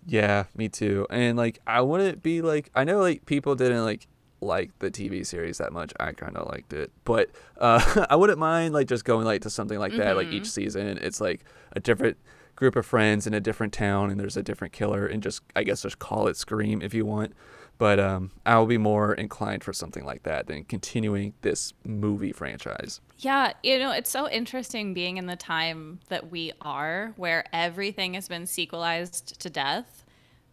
Yeah, 0.06 0.46
me 0.56 0.68
too. 0.68 1.08
And 1.10 1.38
like 1.38 1.60
I 1.66 1.82
wouldn't 1.82 2.22
be 2.22 2.42
like 2.42 2.70
I 2.76 2.84
know 2.84 3.00
like 3.00 3.26
people 3.26 3.56
didn't 3.56 3.86
like 3.86 4.08
like 4.42 4.78
the 4.80 4.92
TV 4.92 5.26
series 5.26 5.60
that 5.60 5.72
much. 5.72 5.94
I 5.98 6.12
kind 6.12 6.36
of 6.36 6.50
liked 6.50 6.74
it. 6.74 6.92
But 7.06 7.30
uh 7.58 8.06
I 8.10 8.18
wouldn't 8.18 8.40
mind 8.40 8.74
like 8.74 8.88
just 8.88 9.06
going 9.06 9.26
like 9.26 9.44
to 9.44 9.50
something 9.50 9.80
like 9.80 9.96
that 9.96 10.18
like 10.18 10.28
each 10.28 10.50
season. 10.52 10.98
It's 11.02 11.22
like 11.22 11.46
a 11.74 11.80
different 11.80 12.18
group 12.56 12.76
of 12.76 12.86
friends 12.86 13.26
in 13.28 13.34
a 13.34 13.40
different 13.40 13.74
town 13.74 14.10
and 14.10 14.20
there's 14.20 14.38
a 14.38 14.44
different 14.44 14.74
killer 14.74 15.06
and 15.06 15.24
just 15.24 15.42
I 15.56 15.64
guess 15.64 15.82
just 15.82 16.00
call 16.00 16.28
it 16.28 16.38
Scream 16.38 16.82
if 16.82 16.94
you 16.94 17.06
want. 17.06 17.34
But 17.78 18.00
um 18.00 18.32
I 18.46 18.58
will 18.58 18.68
be 18.68 18.78
more 18.78 19.14
inclined 19.14 19.64
for 19.64 19.74
something 19.74 20.06
like 20.06 20.24
that 20.24 20.48
than 20.48 20.64
continuing 20.66 21.34
this 21.42 21.74
movie 21.84 22.32
franchise. 22.32 23.02
Yeah, 23.18 23.54
you 23.64 23.80
know, 23.80 23.92
it's 23.92 24.10
so 24.10 24.30
interesting 24.30 24.94
being 24.94 25.18
in 25.18 25.28
the 25.28 25.36
time 25.36 26.00
that 26.10 26.30
we 26.30 26.52
are 26.62 27.14
where 27.16 27.46
everything 27.54 28.16
has 28.16 28.28
been 28.28 28.46
sequelized 28.46 29.40
to 29.40 29.50
death. 29.50 30.06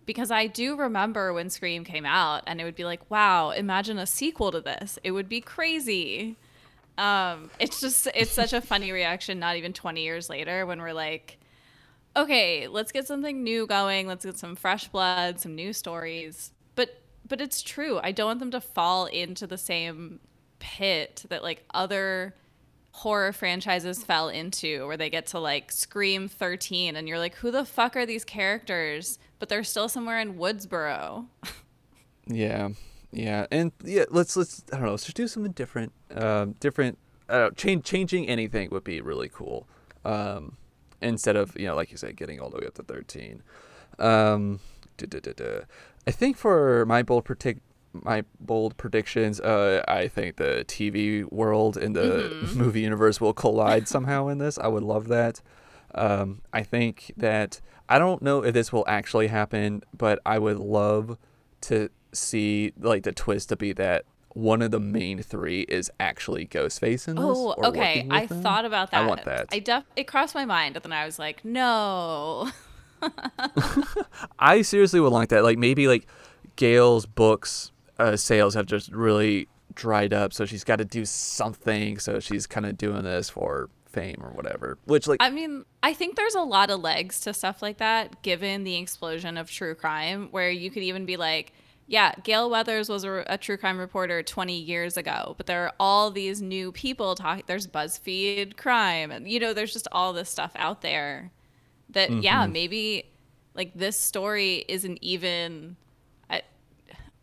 Because 0.06 0.30
I 0.30 0.46
do 0.46 0.76
remember 0.76 1.32
when 1.32 1.50
Scream 1.50 1.84
came 1.84 2.06
out 2.06 2.42
and 2.46 2.60
it 2.60 2.64
would 2.64 2.74
be 2.74 2.84
like, 2.84 3.08
wow, 3.10 3.50
imagine 3.50 3.98
a 3.98 4.06
sequel 4.06 4.50
to 4.50 4.60
this. 4.60 4.98
It 5.04 5.12
would 5.12 5.28
be 5.28 5.40
crazy. 5.40 6.36
Um, 6.96 7.50
it's 7.58 7.80
just, 7.80 8.08
it's 8.14 8.32
such 8.32 8.52
a 8.52 8.60
funny 8.60 8.92
reaction, 8.92 9.38
not 9.38 9.56
even 9.56 9.72
20 9.72 10.02
years 10.02 10.28
later, 10.28 10.66
when 10.66 10.80
we're 10.80 10.92
like, 10.92 11.38
okay, 12.16 12.68
let's 12.68 12.92
get 12.92 13.06
something 13.06 13.42
new 13.42 13.66
going. 13.66 14.06
Let's 14.06 14.24
get 14.24 14.38
some 14.38 14.56
fresh 14.56 14.88
blood, 14.88 15.40
some 15.40 15.54
new 15.54 15.72
stories. 15.72 16.52
But, 16.74 17.02
but 17.26 17.40
it's 17.40 17.62
true. 17.62 18.00
I 18.02 18.12
don't 18.12 18.26
want 18.26 18.40
them 18.40 18.50
to 18.52 18.60
fall 18.60 19.06
into 19.06 19.46
the 19.46 19.58
same 19.58 20.20
pit 20.58 21.24
that 21.28 21.42
like 21.42 21.64
other 21.72 22.34
horror 22.92 23.32
franchises 23.32 24.02
fell 24.02 24.28
into 24.28 24.86
where 24.86 24.96
they 24.96 25.08
get 25.08 25.26
to 25.26 25.38
like 25.38 25.70
Scream 25.70 26.28
13 26.28 26.96
and 26.96 27.08
you're 27.08 27.20
like 27.20 27.36
who 27.36 27.50
the 27.50 27.64
fuck 27.64 27.96
are 27.96 28.04
these 28.04 28.24
characters 28.24 29.18
but 29.38 29.48
they're 29.48 29.64
still 29.64 29.88
somewhere 29.88 30.20
in 30.20 30.34
Woodsboro. 30.34 31.26
Yeah, 32.26 32.68
yeah, 33.12 33.46
and 33.50 33.72
yeah, 33.84 34.04
let's 34.10 34.36
let's 34.36 34.62
I 34.72 34.76
don't 34.76 34.84
know, 34.84 34.90
let's 34.92 35.04
just 35.04 35.16
do 35.16 35.28
something 35.28 35.52
different. 35.52 35.92
Um, 36.14 36.52
different. 36.60 36.98
Uh, 37.28 37.50
change 37.50 37.84
changing 37.84 38.28
anything 38.28 38.70
would 38.70 38.84
be 38.84 39.00
really 39.00 39.28
cool. 39.28 39.66
Um, 40.04 40.56
instead 41.02 41.36
of 41.36 41.58
you 41.58 41.66
know, 41.66 41.76
like 41.76 41.90
you 41.90 41.96
said, 41.96 42.16
getting 42.16 42.40
all 42.40 42.50
the 42.50 42.58
way 42.58 42.66
up 42.66 42.74
to 42.74 42.82
thirteen. 42.82 43.42
Um. 43.98 44.60
I 46.06 46.10
think 46.10 46.36
for 46.36 46.84
my 46.84 47.02
bold 47.02 47.24
predict 47.24 47.62
my 47.92 48.24
bold 48.38 48.76
predictions, 48.76 49.40
uh, 49.40 49.82
I 49.88 50.08
think 50.08 50.36
the 50.36 50.64
TV 50.66 51.30
world 51.30 51.76
and 51.76 51.96
the 51.96 52.50
movie 52.54 52.80
universe 52.80 53.20
will 53.20 53.32
collide 53.32 53.88
somehow 53.94 54.28
in 54.28 54.38
this. 54.38 54.58
I 54.58 54.68
would 54.68 54.82
love 54.82 55.08
that. 55.08 55.40
Um, 55.94 56.42
I 56.52 56.62
think 56.62 57.12
that 57.16 57.60
I 57.88 57.98
don't 57.98 58.22
know 58.22 58.44
if 58.44 58.54
this 58.54 58.72
will 58.72 58.84
actually 58.86 59.26
happen, 59.26 59.82
but 59.96 60.20
I 60.24 60.38
would 60.38 60.58
love 60.58 61.18
to 61.62 61.90
see 62.12 62.72
like 62.78 63.02
the 63.02 63.12
twist 63.12 63.48
to 63.48 63.56
be 63.56 63.72
that 63.72 64.04
one 64.34 64.62
of 64.62 64.70
the 64.70 64.80
main 64.80 65.22
three 65.22 65.62
is 65.62 65.90
actually 65.98 66.46
Ghostface 66.46 67.08
in 67.08 67.16
this. 67.16 67.24
Oh, 67.24 67.54
okay. 67.64 68.06
I 68.10 68.26
him. 68.26 68.42
thought 68.42 68.64
about 68.64 68.90
that. 68.92 69.02
I 69.02 69.06
want 69.06 69.24
that. 69.24 69.48
I 69.52 69.58
def- 69.58 69.84
it 69.96 70.06
crossed 70.06 70.34
my 70.34 70.44
mind, 70.44 70.76
and 70.76 70.84
then 70.84 70.92
I 70.92 71.04
was 71.04 71.18
like, 71.18 71.44
no. 71.44 72.50
I 74.38 74.62
seriously 74.62 75.00
would 75.00 75.12
like 75.12 75.30
that. 75.30 75.42
Like 75.42 75.58
maybe 75.58 75.88
like 75.88 76.06
Gale's 76.56 77.06
books 77.06 77.72
uh, 77.98 78.16
sales 78.16 78.54
have 78.54 78.66
just 78.66 78.90
really 78.92 79.48
dried 79.74 80.12
up, 80.12 80.32
so 80.32 80.44
she's 80.44 80.64
got 80.64 80.76
to 80.76 80.84
do 80.84 81.04
something. 81.04 81.98
So 81.98 82.20
she's 82.20 82.46
kind 82.46 82.66
of 82.66 82.76
doing 82.78 83.02
this 83.02 83.30
for 83.30 83.68
fame 83.86 84.18
or 84.22 84.30
whatever. 84.30 84.78
Which 84.84 85.06
like 85.06 85.18
I 85.20 85.30
mean, 85.30 85.64
I 85.82 85.92
think 85.92 86.16
there's 86.16 86.34
a 86.34 86.42
lot 86.42 86.70
of 86.70 86.80
legs 86.80 87.20
to 87.20 87.34
stuff 87.34 87.62
like 87.62 87.78
that, 87.78 88.22
given 88.22 88.64
the 88.64 88.76
explosion 88.76 89.36
of 89.36 89.50
true 89.50 89.74
crime, 89.74 90.28
where 90.30 90.50
you 90.50 90.70
could 90.70 90.82
even 90.82 91.04
be 91.04 91.16
like, 91.16 91.52
yeah, 91.90 92.14
Gale 92.22 92.48
Weathers 92.48 92.88
was 92.88 93.02
a, 93.02 93.24
a 93.26 93.36
true 93.36 93.56
crime 93.56 93.76
reporter 93.76 94.22
20 94.22 94.56
years 94.56 94.96
ago, 94.96 95.34
but 95.36 95.46
there 95.46 95.64
are 95.64 95.72
all 95.80 96.12
these 96.12 96.40
new 96.40 96.70
people 96.70 97.16
talking. 97.16 97.42
There's 97.48 97.66
BuzzFeed 97.66 98.56
crime, 98.56 99.10
and 99.10 99.28
you 99.28 99.40
know, 99.40 99.52
there's 99.52 99.72
just 99.72 99.88
all 99.90 100.12
this 100.12 100.30
stuff 100.30 100.52
out 100.54 100.82
there 100.82 101.32
that, 101.88 102.12
yeah, 102.22 102.44
mm-hmm. 102.44 102.52
maybe 102.52 103.10
like 103.56 103.72
this 103.74 103.98
story 103.98 104.64
isn't 104.68 104.98
even. 105.02 105.74
I, 106.30 106.42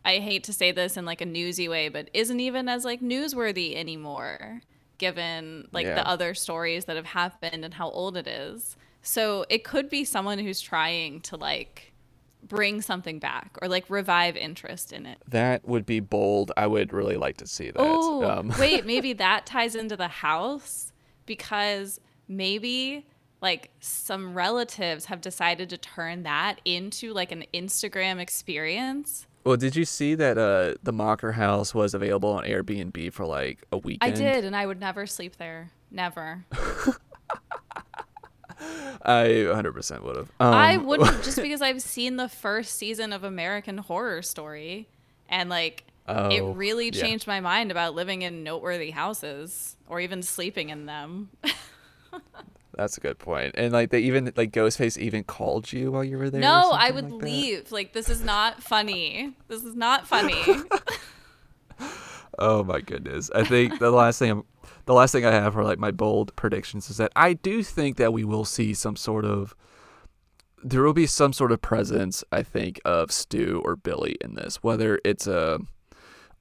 I 0.04 0.18
hate 0.18 0.44
to 0.44 0.52
say 0.52 0.70
this 0.70 0.98
in 0.98 1.06
like 1.06 1.22
a 1.22 1.26
newsy 1.26 1.66
way, 1.66 1.88
but 1.88 2.10
isn't 2.12 2.38
even 2.38 2.68
as 2.68 2.84
like 2.84 3.00
newsworthy 3.00 3.74
anymore, 3.74 4.60
given 4.98 5.66
like 5.72 5.86
Yeah. 5.86 5.94
the 5.94 6.06
other 6.06 6.34
stories 6.34 6.84
that 6.84 6.96
have 6.96 7.06
happened 7.06 7.64
and 7.64 7.72
how 7.72 7.88
old 7.88 8.18
it 8.18 8.26
is. 8.26 8.76
So 9.00 9.46
it 9.48 9.64
could 9.64 9.88
be 9.88 10.04
someone 10.04 10.38
who's 10.38 10.60
trying 10.60 11.22
to 11.22 11.36
like 11.36 11.87
bring 12.48 12.80
something 12.82 13.18
back 13.18 13.56
or 13.62 13.68
like 13.68 13.84
revive 13.88 14.36
interest 14.36 14.92
in 14.92 15.06
it. 15.06 15.18
that 15.28 15.66
would 15.68 15.84
be 15.86 16.00
bold. 16.00 16.52
I 16.56 16.66
would 16.66 16.92
really 16.92 17.16
like 17.16 17.36
to 17.38 17.46
see 17.46 17.66
that. 17.70 17.76
Oh, 17.78 18.24
Um, 18.24 18.52
wait, 18.58 18.86
maybe 18.86 19.12
that 19.14 19.46
ties 19.46 19.74
into 19.74 19.96
the 19.96 20.08
house 20.08 20.92
because 21.26 22.00
maybe 22.26 23.06
like 23.40 23.70
some 23.80 24.34
relatives 24.34 25.04
have 25.06 25.20
decided 25.20 25.70
to 25.70 25.78
turn 25.78 26.24
that 26.24 26.60
into 26.64 27.12
like 27.12 27.30
an 27.32 27.44
Instagram 27.54 28.18
experience. 28.18 29.26
well, 29.44 29.56
did 29.56 29.76
you 29.76 29.84
see 29.84 30.14
that 30.16 30.36
uh, 30.36 30.74
the 30.82 30.92
Macher 30.92 31.34
House 31.34 31.74
was 31.74 31.94
available 31.94 32.30
on 32.30 32.44
Airbnb 32.44 33.12
for 33.12 33.24
like 33.26 33.62
a 33.70 33.78
weekend? 33.78 34.12
I 34.12 34.16
did, 34.16 34.44
and 34.44 34.56
I 34.56 34.66
would 34.66 34.80
never 34.80 35.06
sleep 35.06 35.36
there. 35.36 35.70
Never. 35.90 36.44
I 39.02 39.24
100% 39.26 40.02
would 40.02 40.16
have. 40.16 40.30
Um, 40.40 40.54
I 40.54 40.76
wouldn't 40.76 41.22
just 41.22 41.36
because 41.42 41.62
I've 41.62 41.82
seen 41.82 42.16
the 42.16 42.28
first 42.28 42.76
season 42.76 43.12
of 43.12 43.24
American 43.24 43.78
Horror 43.78 44.22
Story 44.22 44.88
and 45.28 45.48
like 45.48 45.84
it 46.08 46.40
Oh, 46.40 46.52
really 46.52 46.86
yeah. 46.86 47.02
changed 47.02 47.26
my 47.26 47.40
mind 47.40 47.70
about 47.70 47.94
living 47.94 48.22
in 48.22 48.42
noteworthy 48.42 48.90
houses 48.90 49.76
or 49.88 50.00
even 50.00 50.22
sleeping 50.22 50.70
in 50.70 50.86
them. 50.86 51.30
That's 52.74 52.96
a 52.96 53.00
good 53.00 53.18
point. 53.18 53.54
And 53.58 53.72
like 53.72 53.90
they 53.90 54.00
even 54.00 54.32
like 54.36 54.52
Ghostface 54.52 54.96
even 54.96 55.24
called 55.24 55.72
you 55.72 55.90
while 55.92 56.04
you 56.04 56.16
were 56.16 56.30
there. 56.30 56.40
no, 56.40 56.70
I 56.72 56.90
would 56.92 57.10
like 57.10 57.22
leave. 57.22 57.72
Like 57.72 57.92
this 57.92 58.08
is 58.08 58.22
not 58.22 58.62
funny. 58.62 59.34
This 59.48 59.64
is 59.64 59.74
not 59.74 60.06
funny. 60.06 60.42
Oh 62.40 62.62
my 62.62 62.80
goodness. 62.80 63.30
I 63.34 63.42
think 63.42 63.80
the 63.80 63.90
last 63.90 64.20
thing 64.20 64.30
I'm, 64.30 64.44
the 64.88 64.94
last 64.94 65.12
thing 65.12 65.26
I 65.26 65.32
have 65.32 65.52
for 65.52 65.62
like 65.62 65.78
my 65.78 65.90
bold 65.90 66.34
predictions 66.34 66.88
is 66.88 66.96
that 66.96 67.12
I 67.14 67.34
do 67.34 67.62
think 67.62 67.98
that 67.98 68.10
we 68.12 68.24
will 68.24 68.46
see 68.46 68.72
some 68.72 68.96
sort 68.96 69.24
of 69.26 69.54
there 70.64 70.82
will 70.82 70.92
be 70.94 71.06
some 71.06 71.32
sort 71.32 71.52
of 71.52 71.60
presence, 71.62 72.24
I 72.32 72.42
think, 72.42 72.80
of 72.84 73.12
Stu 73.12 73.62
or 73.64 73.76
Billy 73.76 74.16
in 74.20 74.34
this, 74.34 74.56
whether 74.62 74.98
it's 75.04 75.26
a 75.26 75.60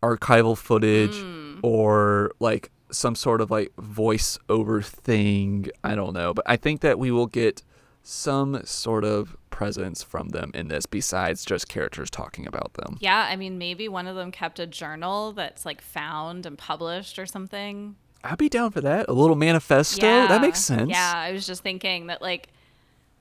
archival 0.01 0.57
footage 0.57 1.15
Hmm. 1.19 1.59
or 1.61 2.31
like 2.39 2.71
some 2.89 3.15
sort 3.15 3.41
of 3.41 3.51
like 3.51 3.71
voiceover 3.75 4.83
thing. 4.83 5.67
I 5.83 5.95
don't 5.95 6.13
know, 6.13 6.33
but 6.33 6.45
I 6.47 6.55
think 6.55 6.81
that 6.81 6.97
we 6.97 7.11
will 7.11 7.27
get 7.27 7.61
some 8.01 8.61
sort 8.63 9.03
of 9.03 9.35
presence 9.49 10.01
from 10.03 10.29
them 10.29 10.51
in 10.53 10.69
this 10.69 10.85
besides 10.85 11.43
just 11.43 11.67
characters 11.67 12.09
talking 12.09 12.47
about 12.47 12.73
them. 12.75 12.97
yeah, 13.01 13.27
I 13.29 13.35
mean 13.35 13.57
maybe 13.57 13.89
one 13.89 14.07
of 14.07 14.15
them 14.15 14.31
kept 14.31 14.59
a 14.59 14.65
journal 14.67 15.33
that's 15.33 15.65
like 15.65 15.81
found 15.81 16.45
and 16.45 16.57
published 16.57 17.19
or 17.19 17.25
something. 17.25 17.97
I'd 18.29 18.37
be 18.37 18.49
down 18.49 18.71
for 18.71 18.81
that. 18.81 19.07
A 19.07 19.13
little 19.13 19.35
manifesto. 19.35 20.01
That 20.01 20.41
makes 20.41 20.59
sense. 20.59 20.89
Yeah, 20.89 21.13
I 21.15 21.31
was 21.31 21.47
just 21.47 21.63
thinking 21.63 22.07
that 22.07 22.21
like 22.21 22.49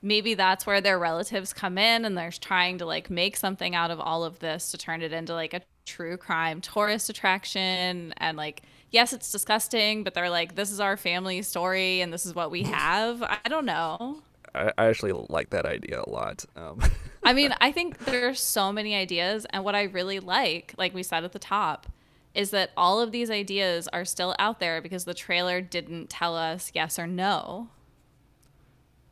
maybe 0.01 0.33
that's 0.33 0.65
where 0.65 0.81
their 0.81 0.99
relatives 0.99 1.53
come 1.53 1.77
in 1.77 2.05
and 2.05 2.17
they're 2.17 2.31
trying 2.31 2.77
to 2.79 2.85
like 2.85 3.09
make 3.09 3.37
something 3.37 3.73
out 3.73 3.89
of 3.89 3.99
all 3.99 4.23
of 4.23 4.39
this 4.39 4.71
to 4.71 4.77
turn 4.77 5.01
it 5.01 5.13
into 5.13 5.33
like 5.33 5.53
a 5.53 5.61
true 5.85 6.17
crime 6.17 6.59
tourist 6.61 7.09
attraction 7.09 8.13
and 8.17 8.37
like 8.37 8.63
yes, 8.91 9.13
it's 9.13 9.31
disgusting, 9.31 10.03
but 10.03 10.13
they're 10.13 10.29
like 10.29 10.55
this 10.55 10.71
is 10.71 10.79
our 10.79 10.97
family 10.97 11.41
story 11.41 12.01
and 12.01 12.11
this 12.11 12.25
is 12.25 12.35
what 12.35 12.51
we 12.51 12.63
have. 12.63 13.23
I 13.23 13.39
don't 13.47 13.65
know. 13.65 14.21
I, 14.53 14.71
I 14.77 14.85
actually 14.87 15.13
like 15.29 15.51
that 15.51 15.65
idea 15.65 16.03
a 16.05 16.09
lot. 16.09 16.43
Um, 16.55 16.81
I 17.23 17.33
mean, 17.33 17.53
I 17.61 17.71
think 17.71 17.99
there's 17.99 18.41
so 18.41 18.71
many 18.71 18.95
ideas, 18.95 19.45
and 19.51 19.63
what 19.63 19.75
I 19.75 19.83
really 19.83 20.19
like, 20.19 20.73
like 20.77 20.93
we 20.93 21.03
said 21.03 21.23
at 21.23 21.31
the 21.31 21.39
top, 21.39 21.87
is 22.33 22.51
that 22.51 22.71
all 22.77 22.99
of 22.99 23.11
these 23.11 23.31
ideas 23.31 23.87
are 23.89 24.05
still 24.05 24.35
out 24.37 24.59
there 24.59 24.81
because 24.81 25.05
the 25.05 25.13
trailer 25.13 25.59
didn't 25.61 26.09
tell 26.09 26.35
us 26.35 26.71
yes 26.73 26.99
or 26.99 27.07
no. 27.07 27.69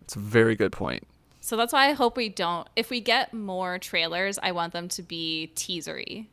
it's 0.02 0.16
a 0.16 0.20
very 0.20 0.56
good 0.56 0.72
point. 0.72 1.04
So 1.42 1.56
that's 1.58 1.74
why 1.74 1.90
I 1.90 1.94
hope 1.94 2.18
we 2.18 2.30
don't. 2.30 2.68
If 2.76 2.90
we 2.90 3.00
get 3.02 3.34
more 3.34 3.78
trailers, 3.78 4.40
I 4.42 4.52
want 4.52 4.74
them 4.74 4.88
to 4.90 5.04
be 5.04 5.52
teasery. 5.56 6.26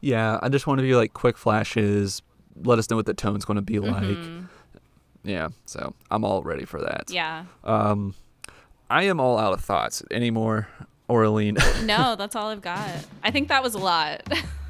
Yeah, 0.00 0.38
I 0.42 0.48
just 0.48 0.66
want 0.66 0.78
to 0.78 0.82
be 0.82 0.94
like 0.94 1.12
quick 1.12 1.36
flashes. 1.36 2.22
Let 2.62 2.78
us 2.78 2.88
know 2.88 2.96
what 2.96 3.06
the 3.06 3.14
tone's 3.14 3.44
going 3.44 3.56
to 3.56 3.62
be 3.62 3.78
like. 3.78 4.18
Yeah, 5.22 5.48
so 5.64 5.94
I'm 6.10 6.24
all 6.24 6.42
ready 6.42 6.64
for 6.66 6.80
that. 6.80 7.10
Yeah. 7.10 7.44
Um, 7.62 8.14
I 8.90 9.04
am 9.04 9.20
all 9.20 9.38
out 9.38 9.52
of 9.54 9.62
thoughts. 9.62 10.02
Any 10.10 10.30
more, 10.30 10.68
Aureline? 11.08 11.56
No, 11.84 12.14
that's 12.18 12.36
all 12.36 12.48
I've 12.48 12.60
got. 12.62 12.90
I 13.22 13.30
think 13.30 13.48
that 13.48 13.62
was 13.62 13.74
a 13.74 13.78
lot. 13.78 14.22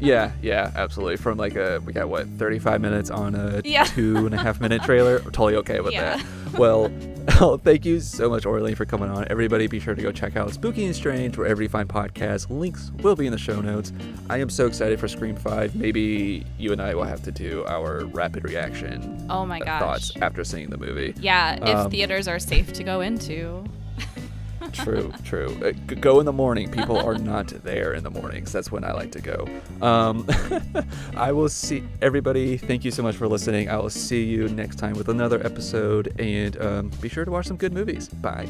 yeah, 0.00 0.32
yeah, 0.42 0.70
absolutely. 0.76 1.16
From 1.16 1.38
like 1.38 1.56
a, 1.56 1.80
we 1.84 1.92
got 1.92 2.08
what, 2.08 2.26
35 2.26 2.80
minutes 2.80 3.10
on 3.10 3.34
a 3.34 3.60
Yeah. 3.64 3.84
two 3.84 4.26
and 4.26 4.34
a 4.34 4.38
half 4.38 4.60
minute 4.60 4.82
trailer. 4.82 5.18
I'm 5.18 5.24
totally 5.32 5.56
okay 5.56 5.80
with 5.80 5.92
Yeah. 5.92 6.16
that. 6.16 6.58
Well, 6.58 6.90
thank 7.64 7.84
you 7.84 8.00
so 8.00 8.30
much, 8.30 8.44
Aureline, 8.44 8.76
for 8.76 8.84
coming 8.86 9.10
on. 9.10 9.26
Everybody, 9.28 9.66
be 9.66 9.80
sure 9.80 9.94
to 9.94 10.00
go 10.02 10.12
check 10.12 10.36
out 10.36 10.52
Spooky 10.54 10.86
and 10.86 10.94
Strange 10.94 11.36
wherever 11.36 11.62
you 11.62 11.68
find 11.68 11.88
podcasts. 11.88 12.48
Links 12.48 12.92
will 13.02 13.16
be 13.16 13.26
in 13.26 13.32
the 13.32 13.38
show 13.38 13.60
notes. 13.60 13.92
I 14.30 14.38
am 14.38 14.48
so 14.48 14.66
excited 14.66 14.98
for 15.00 15.08
Scream 15.08 15.36
5. 15.36 15.74
Maybe 15.76 16.46
you 16.58 16.72
and 16.72 16.80
I 16.80 16.94
will 16.94 17.04
have 17.04 17.22
to 17.24 17.32
do 17.32 17.64
our 17.66 18.04
rapid 18.06 18.44
reaction 18.44 19.26
Oh 19.28 19.44
my 19.44 19.60
uh, 19.60 19.64
gosh. 19.64 19.80
thoughts 19.80 20.12
after 20.22 20.44
seeing 20.44 20.70
the 20.70 20.78
movie. 20.78 21.14
Yeah, 21.20 21.56
if 21.56 21.76
Um, 21.76 21.90
theaters 21.90 22.28
are 22.28 22.38
safe 22.38 22.72
to 22.74 22.84
go 22.84 23.00
into. 23.00 23.64
True, 24.76 25.12
true. 25.24 25.56
Uh, 25.64 25.72
go 26.00 26.20
in 26.20 26.26
the 26.26 26.32
morning. 26.32 26.70
People 26.70 26.98
are 26.98 27.16
not 27.18 27.48
there 27.48 27.94
in 27.94 28.04
the 28.04 28.10
mornings. 28.10 28.52
That's 28.52 28.70
when 28.70 28.84
I 28.84 28.92
like 28.92 29.12
to 29.12 29.20
go. 29.20 29.46
Um, 29.80 30.26
I 31.16 31.32
will 31.32 31.48
see 31.48 31.82
everybody. 32.02 32.56
Thank 32.56 32.84
you 32.84 32.90
so 32.90 33.02
much 33.02 33.16
for 33.16 33.26
listening. 33.26 33.68
I 33.68 33.76
will 33.76 33.90
see 33.90 34.24
you 34.24 34.48
next 34.48 34.76
time 34.76 34.94
with 34.94 35.08
another 35.08 35.44
episode. 35.44 36.14
And 36.20 36.60
um, 36.60 36.90
be 37.00 37.08
sure 37.08 37.24
to 37.24 37.30
watch 37.30 37.46
some 37.46 37.56
good 37.56 37.72
movies. 37.72 38.08
Bye. 38.08 38.48